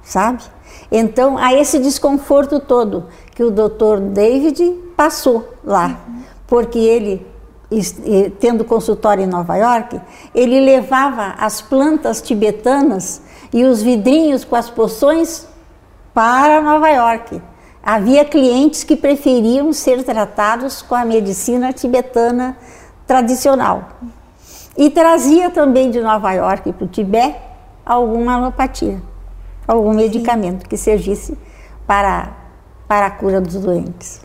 sabe? 0.03 0.43
Então, 0.91 1.37
há 1.37 1.53
esse 1.53 1.79
desconforto 1.79 2.59
todo 2.59 3.05
que 3.33 3.43
o 3.43 3.51
doutor 3.51 3.99
David 3.99 4.63
passou 4.95 5.53
lá, 5.63 5.99
uhum. 6.07 6.21
porque 6.47 6.79
ele 6.79 7.35
tendo 8.39 8.63
consultório 8.63 9.23
em 9.23 9.27
Nova 9.27 9.55
York, 9.55 9.99
ele 10.33 10.59
levava 10.59 11.35
as 11.37 11.61
plantas 11.61 12.21
tibetanas 12.21 13.21
e 13.51 13.63
os 13.63 13.81
vidrinhos 13.81 14.43
com 14.45 14.55
as 14.55 14.69
poções 14.69 15.47
para 16.13 16.61
Nova 16.61 16.89
York. 16.89 17.41
Havia 17.83 18.23
clientes 18.25 18.83
que 18.83 18.95
preferiam 18.95 19.73
ser 19.73 20.03
tratados 20.03 20.81
com 20.81 20.95
a 20.95 21.05
medicina 21.05 21.73
tibetana 21.73 22.57
tradicional. 23.05 23.89
E 24.77 24.89
trazia 24.89 25.49
também 25.49 25.89
de 25.89 26.01
Nova 26.01 26.31
York 26.33 26.73
para 26.73 26.85
o 26.85 26.87
Tibete 26.87 27.39
alguma 27.85 28.33
alopatia, 28.33 29.01
algum 29.67 29.93
medicamento 29.93 30.67
que 30.67 30.75
servisse 30.75 31.37
para, 31.85 32.35
para 32.87 33.05
a 33.05 33.11
cura 33.11 33.39
dos 33.39 33.55
doentes. 33.55 34.21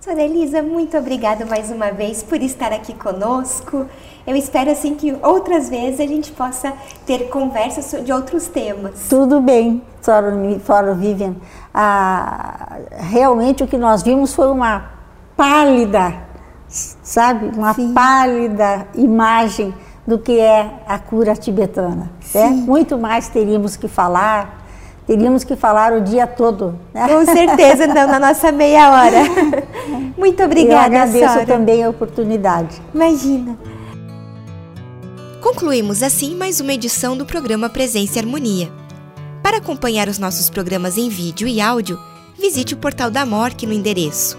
Sra. 0.00 0.20
Elisa, 0.20 0.62
muito 0.62 0.96
obrigada 0.96 1.46
mais 1.46 1.70
uma 1.70 1.92
vez 1.92 2.24
por 2.24 2.40
estar 2.42 2.72
aqui 2.72 2.92
conosco. 2.92 3.86
Eu 4.26 4.34
espero 4.34 4.70
assim 4.70 4.96
que 4.96 5.16
outras 5.22 5.68
vezes 5.68 6.00
a 6.00 6.06
gente 6.06 6.32
possa 6.32 6.72
ter 7.06 7.28
conversas 7.28 8.04
de 8.04 8.12
outros 8.12 8.48
temas. 8.48 9.06
Tudo 9.08 9.40
bem, 9.40 9.80
Sra. 10.00 10.94
Vivian. 10.94 11.36
Ah, 11.72 12.78
realmente 12.90 13.62
o 13.62 13.68
que 13.68 13.78
nós 13.78 14.02
vimos 14.02 14.34
foi 14.34 14.48
uma 14.48 14.90
pálida, 15.36 16.14
sabe, 16.72 17.46
uma 17.56 17.74
Sim. 17.74 17.92
pálida 17.92 18.86
imagem 18.94 19.74
do 20.06 20.18
que 20.18 20.38
é 20.40 20.82
a 20.86 20.98
cura 20.98 21.34
tibetana. 21.34 22.10
Né? 22.34 22.48
Muito 22.48 22.98
mais 22.98 23.28
teríamos 23.28 23.76
que 23.76 23.86
falar, 23.86 24.62
Teríamos 25.04 25.42
que 25.42 25.56
falar 25.56 25.92
o 25.92 26.00
dia 26.00 26.28
todo. 26.28 26.78
Né? 26.94 27.08
Com 27.08 27.26
certeza, 27.26 27.88
não, 27.88 28.06
na 28.06 28.20
nossa 28.20 28.52
meia 28.52 28.88
hora. 28.88 29.18
Muito 30.16 30.40
obrigada, 30.44 30.94
Eu 30.94 31.02
agradeço 31.02 31.34
Sora. 31.34 31.44
também 31.44 31.82
a 31.82 31.90
oportunidade. 31.90 32.80
Imagina. 32.94 33.58
Concluímos 35.40 36.04
assim 36.04 36.36
mais 36.36 36.60
uma 36.60 36.72
edição 36.72 37.16
do 37.16 37.26
programa 37.26 37.68
Presença 37.68 38.16
e 38.16 38.20
Harmonia. 38.20 38.70
Para 39.42 39.56
acompanhar 39.56 40.08
os 40.08 40.18
nossos 40.18 40.48
programas 40.48 40.96
em 40.96 41.08
vídeo 41.08 41.48
e 41.48 41.60
áudio, 41.60 41.98
visite 42.38 42.74
o 42.74 42.76
portal 42.76 43.10
da 43.10 43.26
MORC 43.26 43.66
no 43.66 43.72
endereço 43.72 44.38